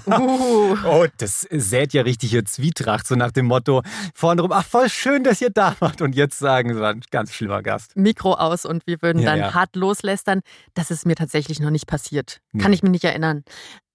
[0.07, 0.75] Uh.
[0.85, 4.89] Oh, das sät ja richtig hier Zwietracht, so nach dem Motto, vorne rum, ach voll
[4.89, 6.01] schön, dass ihr da wart.
[6.01, 7.95] Und jetzt sagen sie, ein ganz schlimmer Gast.
[7.95, 9.53] Mikro aus und wir würden Ja, dann ja.
[9.53, 10.41] hart loslästern.
[10.73, 12.39] Das ist mir tatsächlich noch nicht passiert.
[12.51, 12.61] Nee.
[12.61, 13.43] Kann ich mich nicht erinnern.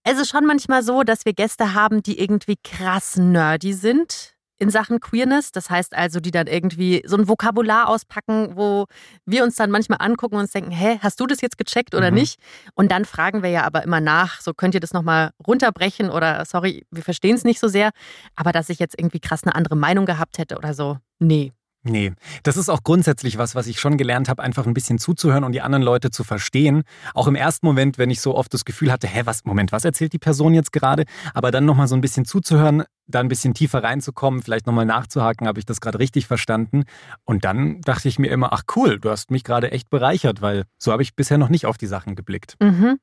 [0.03, 4.71] Es ist schon manchmal so, dass wir Gäste haben, die irgendwie krass nerdy sind in
[4.71, 5.53] Sachen Queerness.
[5.53, 8.87] Das heißt also, die dann irgendwie so ein Vokabular auspacken, wo
[9.27, 12.11] wir uns dann manchmal angucken und uns denken, hä, hast du das jetzt gecheckt oder
[12.11, 12.17] Mhm.
[12.19, 12.39] nicht?
[12.75, 16.45] Und dann fragen wir ja aber immer nach, so könnt ihr das nochmal runterbrechen oder
[16.45, 17.91] sorry, wir verstehen es nicht so sehr.
[18.37, 21.53] Aber dass ich jetzt irgendwie krass eine andere Meinung gehabt hätte oder so, nee.
[21.87, 25.45] Nee, das ist auch grundsätzlich was, was ich schon gelernt habe, einfach ein bisschen zuzuhören
[25.45, 26.83] und die anderen Leute zu verstehen.
[27.13, 29.85] Auch im ersten Moment, wenn ich so oft das Gefühl hatte, hä, was, Moment, was
[29.85, 31.05] erzählt die Person jetzt gerade?
[31.35, 35.47] Aber dann nochmal so ein bisschen zuzuhören, da ein bisschen tiefer reinzukommen, vielleicht nochmal nachzuhaken,
[35.47, 36.85] habe ich das gerade richtig verstanden?
[37.25, 40.65] Und dann dachte ich mir immer, ach cool, du hast mich gerade echt bereichert, weil
[40.79, 42.57] so habe ich bisher noch nicht auf die Sachen geblickt.
[42.63, 42.99] Mhm.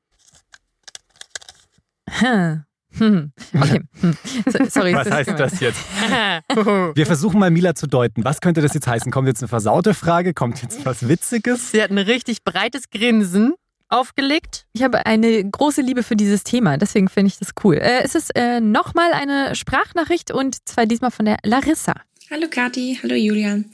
[2.08, 2.64] Hm.
[2.98, 3.32] Hm.
[3.54, 3.80] Okay.
[4.00, 4.16] Hm.
[4.46, 4.94] So, sorry.
[4.94, 5.38] Was das ist heißt gemein.
[5.38, 5.80] das jetzt?
[6.96, 8.24] Wir versuchen mal Mila zu deuten.
[8.24, 9.10] Was könnte das jetzt heißen?
[9.10, 10.34] Kommt jetzt eine versaute Frage?
[10.34, 11.70] Kommt jetzt was Witziges?
[11.72, 13.54] Sie hat ein richtig breites Grinsen
[13.88, 14.66] aufgelegt.
[14.72, 17.76] Ich habe eine große Liebe für dieses Thema, deswegen finde ich das cool.
[17.76, 21.92] Äh, es ist äh, nochmal eine Sprachnachricht und zwar diesmal von der Larissa.
[22.30, 23.66] Hallo Kathi, hallo Julian.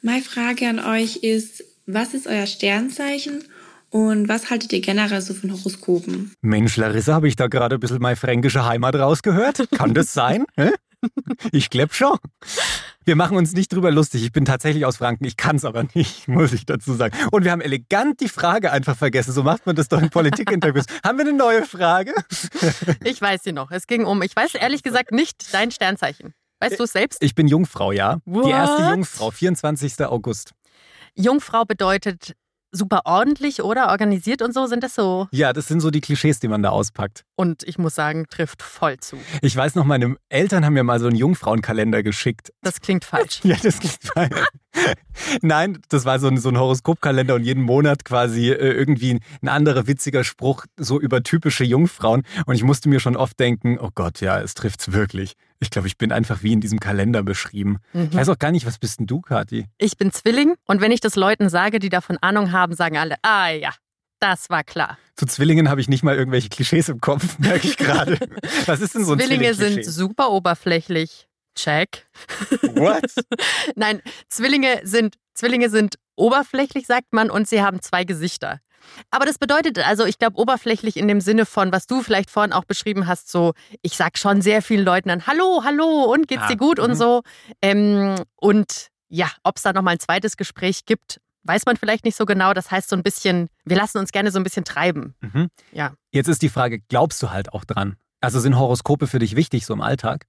[0.00, 3.44] Meine Frage an euch ist, was ist euer Sternzeichen
[3.90, 6.32] und was haltet ihr generell so von Horoskopen?
[6.40, 9.68] Mensch, Larissa, habe ich da gerade ein bisschen meine fränkische Heimat rausgehört?
[9.72, 10.44] Kann das sein?
[11.52, 12.18] Ich glaub schon.
[13.06, 14.22] Wir machen uns nicht drüber lustig.
[14.22, 15.24] Ich bin tatsächlich aus Franken.
[15.24, 17.16] Ich kann es aber nicht, muss ich dazu sagen.
[17.30, 19.32] Und wir haben elegant die Frage einfach vergessen.
[19.32, 20.84] So macht man das doch in Politikinterviews.
[21.04, 22.12] haben wir eine neue Frage?
[23.02, 23.70] Ich weiß sie noch.
[23.70, 26.34] Es ging um, ich weiß ehrlich gesagt nicht dein Sternzeichen.
[26.60, 27.22] Weißt du es selbst?
[27.22, 28.20] Ich bin Jungfrau, ja.
[28.26, 28.90] Die erste What?
[28.90, 30.04] Jungfrau, 24.
[30.04, 30.52] August.
[31.14, 32.34] Jungfrau bedeutet
[32.72, 34.66] super ordentlich oder organisiert und so.
[34.66, 35.28] Sind das so?
[35.32, 37.24] Ja, das sind so die Klischees, die man da auspackt.
[37.36, 39.16] Und ich muss sagen, trifft voll zu.
[39.42, 42.52] Ich weiß noch, meine Eltern haben mir mal so einen Jungfrauenkalender geschickt.
[42.62, 43.40] Das klingt falsch.
[43.50, 44.30] Ja, das klingt fein.
[45.42, 49.20] Nein, das war so ein, so ein Horoskopkalender und jeden Monat quasi äh, irgendwie ein,
[49.42, 52.22] ein anderer witziger Spruch so über typische Jungfrauen.
[52.46, 55.34] Und ich musste mir schon oft denken, oh Gott, ja, es trifft's wirklich.
[55.60, 57.78] Ich glaube, ich bin einfach wie in diesem Kalender beschrieben.
[57.92, 58.14] Ich Mhm.
[58.14, 59.66] weiß auch gar nicht, was bist denn du, Kathi?
[59.78, 63.16] Ich bin Zwilling und wenn ich das Leuten sage, die davon Ahnung haben, sagen alle,
[63.22, 63.70] ah ja,
[64.20, 64.98] das war klar.
[65.16, 68.18] Zu Zwillingen habe ich nicht mal irgendwelche Klischees im Kopf, merke ich gerade.
[68.66, 69.90] Was ist denn so ein Zwillinge sind Zwilling-Klischee?
[69.90, 71.26] super oberflächlich.
[71.54, 72.06] Check.
[72.62, 73.02] What?
[73.76, 78.60] Nein, Zwillinge sind, Zwillinge sind oberflächlich, sagt man, und sie haben zwei Gesichter.
[79.10, 82.52] Aber das bedeutet also, ich glaube, oberflächlich in dem Sinne von, was du vielleicht vorhin
[82.52, 86.44] auch beschrieben hast, so, ich sag schon sehr vielen Leuten dann, hallo, hallo, und geht's
[86.44, 86.94] Ah, dir gut und mhm.
[86.94, 87.22] so.
[87.62, 92.16] Ähm, und ja, ob es da nochmal ein zweites Gespräch gibt, weiß man vielleicht nicht
[92.16, 92.54] so genau.
[92.54, 95.14] Das heißt so ein bisschen, wir lassen uns gerne so ein bisschen treiben.
[95.20, 95.48] Mhm.
[95.72, 95.94] Ja.
[96.12, 97.96] Jetzt ist die Frage, glaubst du halt auch dran?
[98.20, 100.26] Also sind Horoskope für dich wichtig so im Alltag?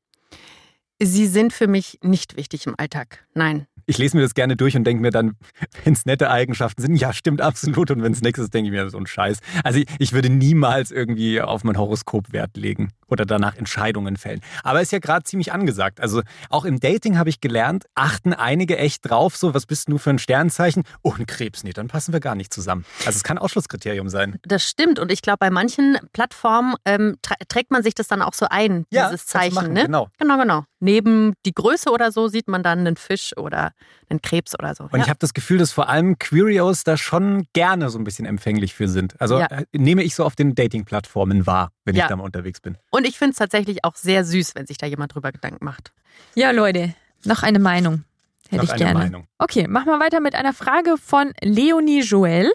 [1.04, 3.26] Sie sind für mich nicht wichtig im Alltag.
[3.34, 3.66] Nein.
[3.88, 5.36] Ich lese mir das gerne durch und denke mir dann,
[5.84, 7.90] wenn es nette Eigenschaften sind, ja, stimmt absolut.
[7.90, 9.40] Und wenn es nichts ist, denke ich mir, so ein Scheiß.
[9.64, 14.42] Also ich, ich würde niemals irgendwie auf mein Horoskop Wert legen oder danach Entscheidungen fällen.
[14.64, 16.00] Aber ist ja gerade ziemlich angesagt.
[16.00, 19.98] Also auch im Dating habe ich gelernt, achten einige echt drauf, so, was bist du
[19.98, 20.84] für ein Sternzeichen?
[21.02, 22.86] Oh, ein Krebs, nee, dann passen wir gar nicht zusammen.
[23.06, 24.40] Also es kann Ausschlusskriterium sein.
[24.44, 25.00] Das stimmt.
[25.00, 27.18] Und ich glaube, bei manchen Plattformen ähm,
[27.50, 29.56] trägt man sich das dann auch so ein, Ja, dieses Zeichen.
[29.56, 29.86] machen, ne?
[29.86, 30.08] genau.
[30.20, 30.64] Genau, genau.
[30.92, 33.72] Neben die Größe oder so sieht man dann einen Fisch oder
[34.10, 34.84] einen Krebs oder so.
[34.84, 35.00] Und ja.
[35.04, 38.74] ich habe das Gefühl, dass vor allem Queerios da schon gerne so ein bisschen empfänglich
[38.74, 39.20] für sind.
[39.22, 39.46] Also Ja.
[39.46, 42.04] äh, nehme ich so auf den Dating-Plattformen wahr, wenn Ja.
[42.04, 42.78] ich da mal unterwegs bin.
[42.90, 45.94] Und ich finde es tatsächlich auch sehr süß, wenn sich da jemand drüber Gedanken macht.
[46.36, 48.04] Ja, Leute, noch eine Meinung.
[48.50, 49.00] Hätte Noch ich eine gerne.
[49.00, 49.28] Meinung.
[49.38, 52.52] Okay, machen wir weiter mit einer Frage von Leonie Joel.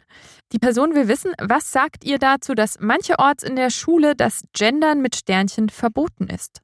[0.53, 5.01] Die Person will wissen, was sagt ihr dazu, dass mancherorts in der Schule das Gendern
[5.01, 6.61] mit Sternchen verboten ist?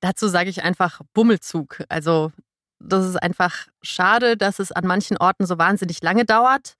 [0.00, 1.82] Dazu sage ich einfach Bummelzug.
[1.88, 2.32] Also
[2.78, 6.76] das ist einfach schade, dass es an manchen Orten so wahnsinnig lange dauert.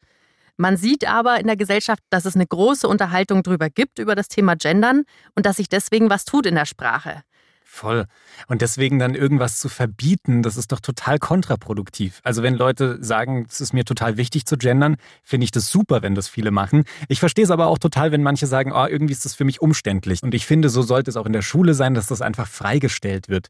[0.56, 4.28] Man sieht aber in der Gesellschaft, dass es eine große Unterhaltung drüber gibt, über das
[4.28, 7.22] Thema Gendern und dass sich deswegen was tut in der Sprache.
[7.68, 8.06] Voll.
[8.46, 12.20] Und deswegen dann irgendwas zu verbieten, das ist doch total kontraproduktiv.
[12.22, 16.00] Also wenn Leute sagen, es ist mir total wichtig zu gendern, finde ich das super,
[16.00, 16.84] wenn das viele machen.
[17.08, 19.60] Ich verstehe es aber auch total, wenn manche sagen, oh, irgendwie ist das für mich
[19.60, 20.22] umständlich.
[20.22, 23.28] Und ich finde, so sollte es auch in der Schule sein, dass das einfach freigestellt
[23.28, 23.48] wird.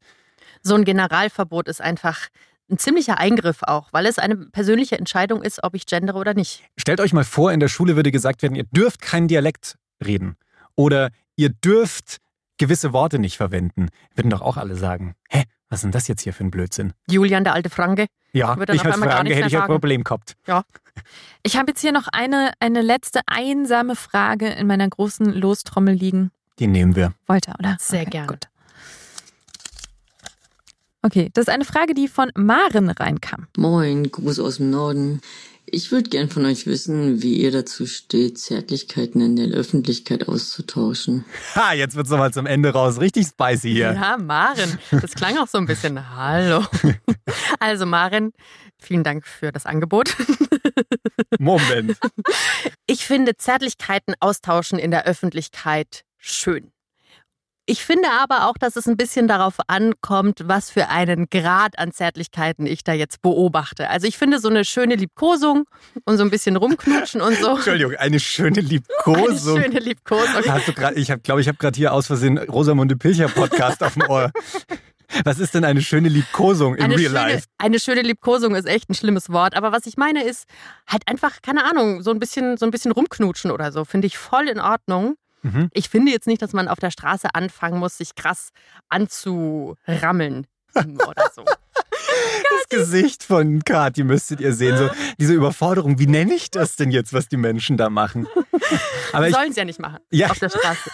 [0.62, 2.28] So ein Generalverbot ist einfach
[2.70, 6.64] ein ziemlicher Eingriff auch, weil es eine persönliche Entscheidung ist, ob ich gendere oder nicht.
[6.78, 10.36] Stellt euch mal vor, in der Schule würde gesagt werden, ihr dürft keinen Dialekt reden.
[10.74, 12.18] Oder ihr dürft
[12.58, 13.88] gewisse Worte nicht verwenden.
[14.14, 16.92] Würden doch auch alle sagen, hä, was ist denn das jetzt hier für ein Blödsinn?
[17.10, 18.06] Julian, der alte Franke.
[18.32, 19.72] Ja, Wird dann ich auf als einmal gar Frage nichts hätte ich ein sagen.
[19.72, 20.36] Problem gehabt.
[21.42, 26.30] Ich habe jetzt hier noch eine, eine letzte einsame Frage in meiner großen Lostrommel liegen.
[26.58, 27.12] Die nehmen wir.
[27.26, 27.76] Wollt ihr, oder?
[27.78, 28.26] Sehr okay, gerne.
[28.28, 28.48] Gut.
[31.02, 33.46] Okay, das ist eine Frage, die von Maren reinkam.
[33.56, 35.20] Moin, Gruß aus dem Norden.
[35.68, 41.24] Ich würde gern von euch wissen, wie ihr dazu steht, Zärtlichkeiten in der Öffentlichkeit auszutauschen.
[41.56, 43.00] Ha, jetzt wird's nochmal zum Ende raus.
[43.00, 43.92] Richtig spicy hier.
[43.92, 46.08] Ja, Maren, das klang auch so ein bisschen.
[46.16, 46.64] Hallo.
[47.58, 48.32] Also, Maren,
[48.78, 50.16] vielen Dank für das Angebot.
[51.40, 51.98] Moment.
[52.86, 56.70] Ich finde Zärtlichkeiten austauschen in der Öffentlichkeit schön.
[57.68, 61.90] Ich finde aber auch, dass es ein bisschen darauf ankommt, was für einen Grad an
[61.90, 63.90] Zärtlichkeiten ich da jetzt beobachte.
[63.90, 65.64] Also ich finde so eine schöne Liebkosung
[66.04, 67.50] und so ein bisschen rumknutschen und so.
[67.56, 69.56] Entschuldigung, eine schöne Liebkosung.
[69.56, 70.44] Eine schöne Liebkosung.
[70.48, 73.82] Hast du grad, ich habe, glaube ich, habe gerade hier aus Versehen Rosamunde Pilcher Podcast
[73.82, 74.30] auf dem Ohr.
[75.24, 77.46] Was ist denn eine schöne Liebkosung im Real schöne, Life?
[77.58, 79.56] Eine schöne Liebkosung ist echt ein schlimmes Wort.
[79.56, 80.46] Aber was ich meine ist
[80.88, 83.84] halt einfach, keine Ahnung, so ein bisschen, so ein bisschen rumknutschen oder so.
[83.84, 85.16] Finde ich voll in Ordnung.
[85.54, 85.68] Mhm.
[85.72, 88.50] Ich finde jetzt nicht, dass man auf der Straße anfangen muss, sich krass
[88.88, 91.44] anzurammeln oder so.
[91.44, 94.76] Das Gesicht von Kathi müsstet ihr sehen.
[94.76, 95.98] So diese Überforderung.
[95.98, 98.26] Wie nenne ich das denn jetzt, was die Menschen da machen?
[99.12, 100.30] Aber Sollen sie ja nicht machen Ja.
[100.30, 100.90] auf der Straße.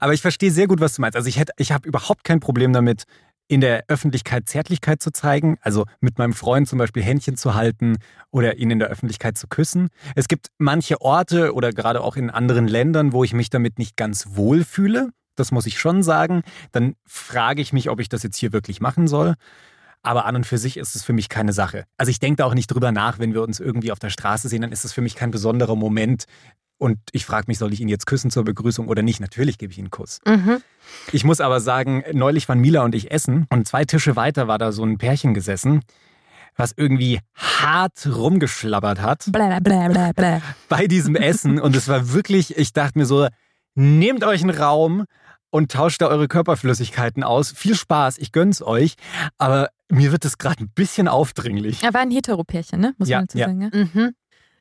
[0.00, 1.16] aber ich verstehe sehr gut, was du meinst.
[1.16, 3.04] Also ich hätte, ich habe überhaupt kein Problem damit,
[3.48, 5.56] in der Öffentlichkeit Zärtlichkeit zu zeigen.
[5.60, 7.98] Also mit meinem Freund zum Beispiel Händchen zu halten
[8.30, 9.88] oder ihn in der Öffentlichkeit zu küssen.
[10.14, 13.96] Es gibt manche Orte oder gerade auch in anderen Ländern, wo ich mich damit nicht
[13.96, 15.10] ganz wohl fühle.
[15.34, 16.42] Das muss ich schon sagen.
[16.72, 19.34] Dann frage ich mich, ob ich das jetzt hier wirklich machen soll.
[20.02, 21.84] Aber an und für sich ist es für mich keine Sache.
[21.96, 24.48] Also ich denke da auch nicht drüber nach, wenn wir uns irgendwie auf der Straße
[24.48, 26.24] sehen, dann ist es für mich kein besonderer Moment.
[26.82, 29.20] Und ich frage mich, soll ich ihn jetzt küssen zur Begrüßung oder nicht?
[29.20, 30.18] Natürlich gebe ich ihm einen Kuss.
[30.26, 30.60] Mhm.
[31.12, 34.58] Ich muss aber sagen, neulich waren Mila und ich essen und zwei Tische weiter war
[34.58, 35.82] da so ein Pärchen gesessen,
[36.56, 40.42] was irgendwie hart rumgeschlabbert hat Bla, bla, bla, bla.
[40.68, 41.60] bei diesem Essen.
[41.60, 43.28] Und es war wirklich, ich dachte mir so,
[43.76, 45.04] nehmt euch einen Raum
[45.50, 47.52] und tauscht da eure Körperflüssigkeiten aus.
[47.52, 48.94] Viel Spaß, ich gönn's euch.
[49.38, 51.84] Aber mir wird es gerade ein bisschen aufdringlich.
[51.84, 52.92] Er war ein Heteropärchen, ne?
[52.98, 53.46] Muss Ja, man dazu ja.
[53.46, 53.60] sagen.
[53.62, 53.70] Ja?
[53.72, 54.14] Mhm.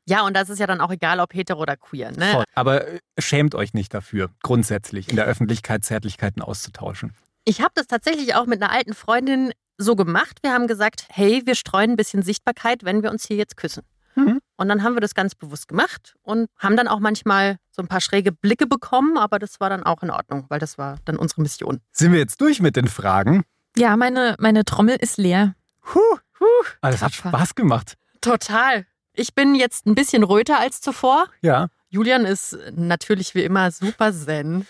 [0.07, 2.11] Ja, und das ist ja dann auch egal, ob hetero oder queer.
[2.11, 2.31] Ne?
[2.31, 2.43] Voll.
[2.55, 7.13] Aber äh, schämt euch nicht dafür, grundsätzlich in der Öffentlichkeit Zärtlichkeiten auszutauschen.
[7.45, 10.39] Ich habe das tatsächlich auch mit einer alten Freundin so gemacht.
[10.41, 13.83] Wir haben gesagt, hey, wir streuen ein bisschen Sichtbarkeit, wenn wir uns hier jetzt küssen.
[14.15, 14.39] Mhm.
[14.57, 17.87] Und dann haben wir das ganz bewusst gemacht und haben dann auch manchmal so ein
[17.87, 21.15] paar schräge Blicke bekommen, aber das war dann auch in Ordnung, weil das war dann
[21.15, 21.79] unsere Mission.
[21.91, 23.43] Sind wir jetzt durch mit den Fragen?
[23.77, 25.55] ja, meine, meine Trommel ist leer.
[25.93, 26.45] Huh, huh.
[26.81, 27.13] Ah, das hat.
[27.13, 27.97] Spaß gemacht.
[28.21, 28.85] Total.
[29.13, 31.25] Ich bin jetzt ein bisschen röter als zuvor.
[31.41, 31.67] Ja.
[31.89, 34.65] Julian ist natürlich wie immer super zen.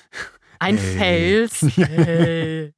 [0.60, 1.48] Ein Hey.
[1.48, 1.62] Fels.
[1.76, 2.74] Hey.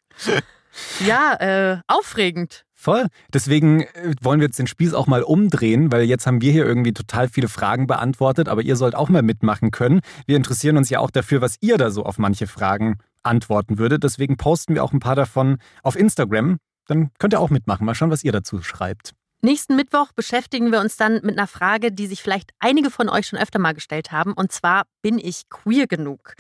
[1.05, 2.65] Ja, äh, aufregend.
[2.73, 3.07] Voll.
[3.33, 6.65] Deswegen äh, wollen wir jetzt den Spieß auch mal umdrehen, weil jetzt haben wir hier
[6.65, 10.01] irgendwie total viele Fragen beantwortet, aber ihr sollt auch mal mitmachen können.
[10.25, 14.03] Wir interessieren uns ja auch dafür, was ihr da so auf manche Fragen antworten würdet.
[14.03, 16.57] Deswegen posten wir auch ein paar davon auf Instagram.
[16.87, 17.85] Dann könnt ihr auch mitmachen.
[17.85, 19.13] Mal schauen, was ihr dazu schreibt.
[19.45, 23.27] Nächsten Mittwoch beschäftigen wir uns dann mit einer Frage, die sich vielleicht einige von euch
[23.27, 24.31] schon öfter mal gestellt haben.
[24.31, 26.35] Und zwar, bin ich queer genug?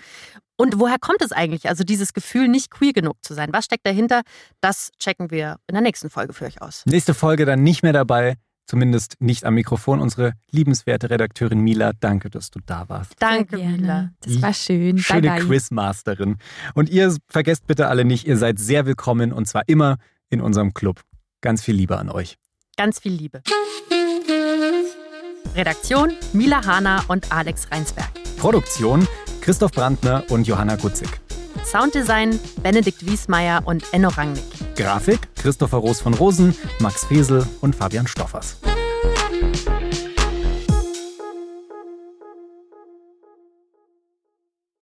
[0.55, 1.67] Und woher kommt es eigentlich?
[1.67, 3.49] Also dieses Gefühl, nicht queer genug zu sein.
[3.51, 4.21] Was steckt dahinter?
[4.61, 6.83] Das checken wir in der nächsten Folge für euch aus.
[6.85, 8.35] Nächste Folge dann nicht mehr dabei,
[8.67, 9.99] zumindest nicht am Mikrofon.
[9.99, 13.15] Unsere liebenswerte Redakteurin Mila, danke, dass du da warst.
[13.19, 13.57] Danke.
[13.57, 14.11] Mila.
[14.21, 14.97] Das war schön.
[14.97, 15.45] Schöne bye, bye.
[15.45, 16.37] Quizmasterin.
[16.73, 19.97] Und ihr vergesst bitte alle nicht, ihr seid sehr willkommen und zwar immer
[20.29, 21.01] in unserem Club.
[21.41, 22.37] Ganz viel Liebe an euch.
[22.75, 23.41] Ganz viel Liebe.
[25.55, 28.09] Redaktion Mila Hana und Alex Reinsberg.
[28.37, 29.07] Produktion
[29.41, 31.09] Christoph Brandner und Johanna Gutzig.
[31.63, 34.43] Sounddesign Benedikt Wiesmeier und Enno Rangnick.
[34.75, 38.57] Grafik Christopher Roos von Rosen, Max Fesel und Fabian Stoffers.